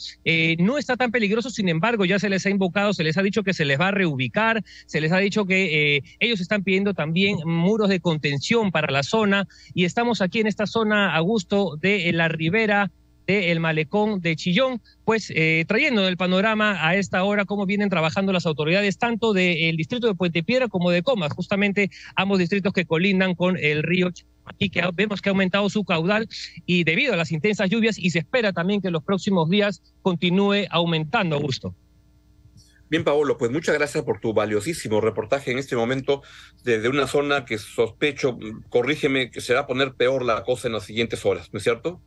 no 0.60 0.78
está 0.78 0.96
tan 0.96 1.12
peligroso, 1.12 1.50
sin 1.50 1.68
embargo 1.68 2.06
ya 2.06 2.18
se 2.18 2.30
les 2.30 2.46
ha 2.46 2.50
invocado, 2.50 2.94
se 2.94 3.04
les 3.04 3.18
ha 3.18 3.24
dicho 3.24 3.44
que 3.44 3.54
se 3.54 3.66
les 3.66 3.78
va 3.78 3.90
a 3.90 3.92
reubicar, 3.92 4.64
se 4.86 5.02
les 5.02 5.12
ha 5.12 5.18
dicho 5.18 5.46
que 5.46 6.04
ellos 6.20 6.40
están 6.40 6.64
pidiendo 6.64 6.94
también 6.94 7.38
muros 7.44 7.90
de 7.90 8.00
contención 8.00 8.72
para 8.72 8.92
la 8.94 9.04
zona 9.04 9.48
y 9.74 9.84
estamos 9.84 10.22
aquí 10.22 10.40
en 10.40 10.48
esta 10.48 10.68
zona 10.68 11.16
a 11.16 11.20
gusto 11.20 11.76
de 11.82 12.14
la 12.14 12.30
ribera 12.30 12.92
del 13.28 13.60
malecón 13.60 14.22
de 14.22 14.36
Chillón, 14.36 14.82
pues 15.06 15.32
eh, 15.36 15.66
trayendo 15.68 16.08
el 16.08 16.18
panorama 16.18 16.88
a 16.88 16.96
esta 16.96 17.24
hora 17.24 17.46
cómo 17.46 17.66
vienen 17.66 17.90
trabajando 17.90 18.34
las 18.34 18.46
autoridades 18.46 18.98
tanto 18.98 19.34
del 19.34 19.78
distrito 19.78 20.08
de 20.08 20.16
Puente 20.16 20.44
Piedra 20.44 20.68
como 20.68 20.92
de 20.92 21.04
Comas, 21.04 21.34
justamente 21.34 21.90
ambos 22.16 22.40
distritos 22.40 22.74
que 22.74 22.86
colindan 22.86 23.36
con 23.36 23.58
el 23.58 23.84
río 23.84 24.12
Aquí 24.46 24.70
que 24.70 24.82
vemos 24.94 25.22
que 25.22 25.30
ha 25.30 25.32
aumentado 25.32 25.70
su 25.70 25.84
caudal 25.86 26.28
y 26.66 26.84
debido 26.84 27.14
a 27.14 27.18
las 27.18 27.32
intensas 27.32 27.70
lluvias 27.70 27.98
y 27.98 28.10
se 28.10 28.20
espera 28.20 28.52
también 28.52 28.82
que 28.82 28.88
en 28.88 28.94
los 28.94 29.04
próximos 29.04 29.50
días 29.50 29.82
continúe 30.02 30.66
aumentando, 30.70 31.36
Augusto. 31.36 31.74
Bien, 32.90 33.04
Paolo, 33.04 33.38
pues 33.38 33.50
muchas 33.50 33.76
gracias 33.76 34.04
por 34.04 34.20
tu 34.20 34.34
valiosísimo 34.34 35.02
reportaje 35.02 35.52
en 35.52 35.58
este 35.58 35.76
momento 35.76 36.22
desde 36.64 36.90
una 36.90 37.08
zona 37.08 37.46
que 37.46 37.58
sospecho, 37.58 38.38
corrígeme, 38.70 39.32
que 39.32 39.42
se 39.42 39.54
va 39.54 39.62
a 39.62 39.68
poner 39.68 39.94
peor 39.94 40.24
la 40.24 40.44
cosa 40.44 40.68
en 40.68 40.74
las 40.74 40.84
siguientes 40.84 41.26
horas, 41.26 41.52
¿no 41.52 41.58
es 41.58 41.64
cierto? 41.64 42.02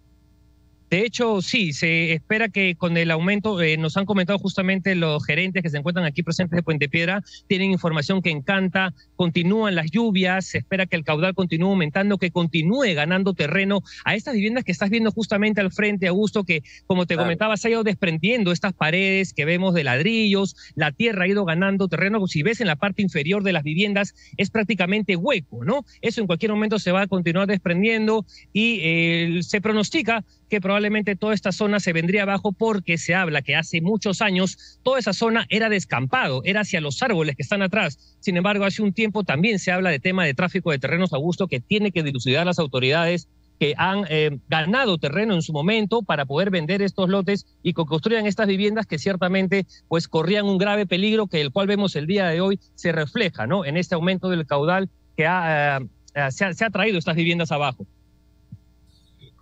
De 0.90 1.00
hecho, 1.04 1.42
sí, 1.42 1.72
se 1.72 2.12
espera 2.12 2.48
que 2.48 2.76
con 2.76 2.96
el 2.96 3.10
aumento, 3.10 3.60
eh, 3.60 3.76
nos 3.76 3.96
han 3.96 4.06
comentado 4.06 4.38
justamente 4.38 4.94
los 4.94 5.24
gerentes 5.24 5.62
que 5.62 5.70
se 5.70 5.78
encuentran 5.78 6.06
aquí 6.06 6.22
presentes 6.22 6.56
de 6.56 6.62
Puente 6.62 6.88
Piedra, 6.88 7.22
tienen 7.48 7.72
información 7.72 8.22
que 8.22 8.30
encanta, 8.30 8.94
continúan 9.16 9.74
las 9.74 9.90
lluvias, 9.90 10.46
se 10.46 10.58
espera 10.58 10.86
que 10.86 10.96
el 10.96 11.04
caudal 11.04 11.34
continúe 11.34 11.70
aumentando, 11.70 12.18
que 12.18 12.30
continúe 12.30 12.94
ganando 12.94 13.34
terreno 13.34 13.80
a 14.04 14.14
estas 14.14 14.34
viviendas 14.34 14.64
que 14.64 14.72
estás 14.72 14.90
viendo 14.90 15.10
justamente 15.10 15.60
al 15.60 15.72
frente, 15.72 16.06
Augusto, 16.06 16.44
que 16.44 16.62
como 16.86 17.06
te 17.06 17.16
comentaba, 17.16 17.56
se 17.56 17.68
ha 17.68 17.70
ido 17.72 17.82
desprendiendo 17.84 18.52
estas 18.52 18.72
paredes 18.72 19.32
que 19.32 19.44
vemos 19.44 19.74
de 19.74 19.84
ladrillos, 19.84 20.54
la 20.76 20.92
tierra 20.92 21.24
ha 21.24 21.28
ido 21.28 21.44
ganando 21.44 21.88
terreno, 21.88 22.26
si 22.28 22.42
ves 22.42 22.60
en 22.60 22.68
la 22.68 22.76
parte 22.76 23.02
inferior 23.02 23.42
de 23.42 23.52
las 23.52 23.64
viviendas 23.64 24.14
es 24.36 24.50
prácticamente 24.50 25.16
hueco, 25.16 25.64
¿no? 25.64 25.84
Eso 26.00 26.20
en 26.20 26.26
cualquier 26.26 26.52
momento 26.52 26.78
se 26.78 26.92
va 26.92 27.02
a 27.02 27.06
continuar 27.06 27.48
desprendiendo 27.48 28.24
y 28.52 28.80
eh, 28.82 29.40
se 29.42 29.60
pronostica 29.60 30.24
que 30.48 30.60
probablemente 30.60 31.16
toda 31.16 31.34
esta 31.34 31.52
zona 31.52 31.80
se 31.80 31.92
vendría 31.92 32.22
abajo 32.22 32.52
porque 32.52 32.98
se 32.98 33.14
habla 33.14 33.42
que 33.42 33.56
hace 33.56 33.80
muchos 33.80 34.22
años 34.22 34.78
toda 34.82 34.98
esa 34.98 35.12
zona 35.12 35.46
era 35.48 35.68
descampado, 35.68 36.42
era 36.44 36.60
hacia 36.60 36.80
los 36.80 37.02
árboles 37.02 37.36
que 37.36 37.42
están 37.42 37.62
atrás. 37.62 38.16
Sin 38.20 38.36
embargo, 38.36 38.64
hace 38.64 38.82
un 38.82 38.92
tiempo 38.92 39.24
también 39.24 39.58
se 39.58 39.72
habla 39.72 39.90
de 39.90 39.98
tema 39.98 40.24
de 40.24 40.34
tráfico 40.34 40.70
de 40.70 40.78
terrenos 40.78 41.12
a 41.12 41.18
gusto 41.18 41.48
que 41.48 41.60
tiene 41.60 41.92
que 41.92 42.02
dilucidar 42.02 42.46
las 42.46 42.58
autoridades 42.58 43.28
que 43.58 43.74
han 43.76 44.04
eh, 44.08 44.38
ganado 44.48 44.98
terreno 44.98 45.34
en 45.34 45.42
su 45.42 45.52
momento 45.52 46.02
para 46.02 46.26
poder 46.26 46.50
vender 46.50 46.82
estos 46.82 47.08
lotes 47.08 47.46
y 47.62 47.72
que 47.72 47.84
construyan 47.84 48.26
estas 48.26 48.46
viviendas 48.46 48.86
que 48.86 48.98
ciertamente 48.98 49.66
pues 49.88 50.08
corrían 50.08 50.46
un 50.46 50.58
grave 50.58 50.86
peligro 50.86 51.26
que 51.26 51.40
el 51.40 51.52
cual 51.52 51.66
vemos 51.66 51.96
el 51.96 52.06
día 52.06 52.28
de 52.28 52.40
hoy 52.40 52.60
se 52.74 52.92
refleja 52.92 53.46
¿no? 53.46 53.64
en 53.64 53.76
este 53.76 53.94
aumento 53.94 54.28
del 54.28 54.46
caudal 54.46 54.90
que 55.16 55.26
ha, 55.26 55.78
eh, 55.78 55.86
eh, 56.14 56.30
se, 56.30 56.64
ha, 56.64 56.70
traído 56.70 56.98
estas 56.98 57.16
viviendas 57.16 57.52
abajo. 57.52 57.86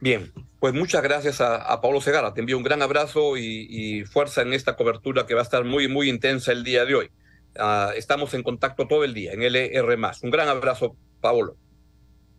Bien, 0.05 0.31
pues 0.61 0.75
muchas 0.75 1.03
gracias 1.03 1.41
a, 1.41 1.81
Pablo 1.81 1.99
Segarra. 1.99 2.35
Te 2.35 2.41
envío 2.41 2.59
un 2.59 2.63
gran 2.63 2.83
abrazo 2.83 3.39
y, 3.39 4.05
fuerza 4.05 4.43
en 4.43 4.53
esta 4.53 4.77
cobertura 4.77 5.25
que 5.25 5.33
va 5.33 5.41
a 5.41 5.45
estar 5.45 5.65
muy, 5.65 5.89
muy 5.89 6.11
intensa 6.11 6.53
el 6.53 6.63
día 6.63 6.85
de 6.85 6.95
hoy. 6.95 7.11
Ah, 7.59 7.91
estamos 7.97 8.35
en 8.35 8.43
contacto 8.43 8.87
todo 8.87 9.03
el 9.03 9.15
día 9.15 9.33
en 9.33 9.41
LR. 9.41 9.97
Un 10.23 10.31
gran 10.31 10.49
abrazo, 10.49 10.95
Pablo. 11.23 11.57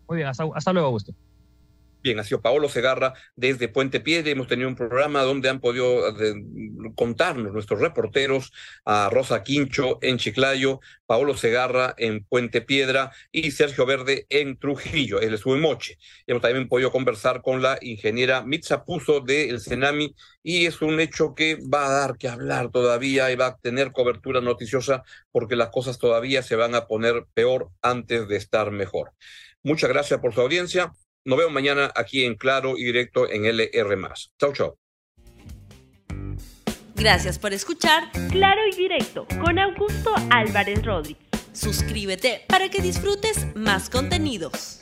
Muy 0.07 0.17
bien, 0.17 0.27
hasta, 0.27 0.47
hasta 0.53 0.73
luego, 0.73 0.89
Augusto. 0.89 1.15
Bien, 2.05 2.19
ha 2.19 2.23
sido 2.23 2.39
Paolo 2.39 2.69
Segarra 2.69 3.15
desde 3.35 3.67
Puente 3.67 3.99
Piedra. 3.99 4.29
Hemos 4.29 4.47
tenido 4.47 4.69
un 4.69 4.75
programa 4.75 5.23
donde 5.23 5.49
han 5.49 5.59
podido 5.59 6.07
eh, 6.09 6.35
contarnos 6.93 7.51
nuestros 7.51 7.79
reporteros 7.79 8.53
a 8.85 9.09
Rosa 9.09 9.41
Quincho 9.41 9.97
en 10.03 10.19
Chiclayo, 10.19 10.81
Paolo 11.07 11.35
Segarra 11.35 11.95
en 11.97 12.23
Puente 12.23 12.61
Piedra 12.61 13.11
y 13.31 13.49
Sergio 13.49 13.87
Verde 13.87 14.27
en 14.29 14.59
Trujillo, 14.59 15.19
el 15.19 15.35
Moche. 15.59 15.97
Hemos 16.27 16.43
también 16.43 16.67
podido 16.67 16.91
conversar 16.91 17.41
con 17.41 17.63
la 17.63 17.79
ingeniera 17.81 18.43
Mitza 18.43 18.85
Puzo 18.85 19.21
del 19.21 19.59
Cenami 19.59 20.13
y 20.43 20.67
es 20.67 20.83
un 20.83 20.99
hecho 20.99 21.33
que 21.33 21.55
va 21.55 21.87
a 21.87 21.91
dar 22.01 22.17
que 22.19 22.27
hablar 22.27 22.69
todavía 22.69 23.31
y 23.31 23.35
va 23.35 23.47
a 23.47 23.57
tener 23.57 23.91
cobertura 23.91 24.41
noticiosa 24.41 25.01
porque 25.31 25.55
las 25.55 25.69
cosas 25.69 25.97
todavía 25.97 26.43
se 26.43 26.55
van 26.55 26.75
a 26.75 26.85
poner 26.85 27.25
peor 27.33 27.71
antes 27.81 28.27
de 28.27 28.35
estar 28.35 28.69
mejor. 28.69 29.13
Muchas 29.63 29.89
gracias 29.89 30.19
por 30.19 30.31
su 30.31 30.41
audiencia. 30.41 30.93
Nos 31.27 31.39
vemos 31.39 31.53
mañana 31.53 31.91
aquí 31.95 32.23
en 32.23 32.35
Claro 32.35 32.77
y 32.77 32.83
Directo 32.83 33.27
en 33.27 33.45
LR. 33.45 33.97
Chau, 34.39 34.53
chau. 34.53 34.77
Gracias 36.93 37.39
por 37.39 37.51
escuchar 37.51 38.11
Claro 38.29 38.61
y 38.71 38.75
Directo 38.75 39.25
con 39.43 39.57
Augusto 39.57 40.13
Álvarez 40.29 40.85
Rodríguez. 40.85 41.25
Suscríbete 41.51 42.41
para 42.47 42.69
que 42.69 42.79
disfrutes 42.79 43.47
más 43.55 43.89
contenidos. 43.89 44.79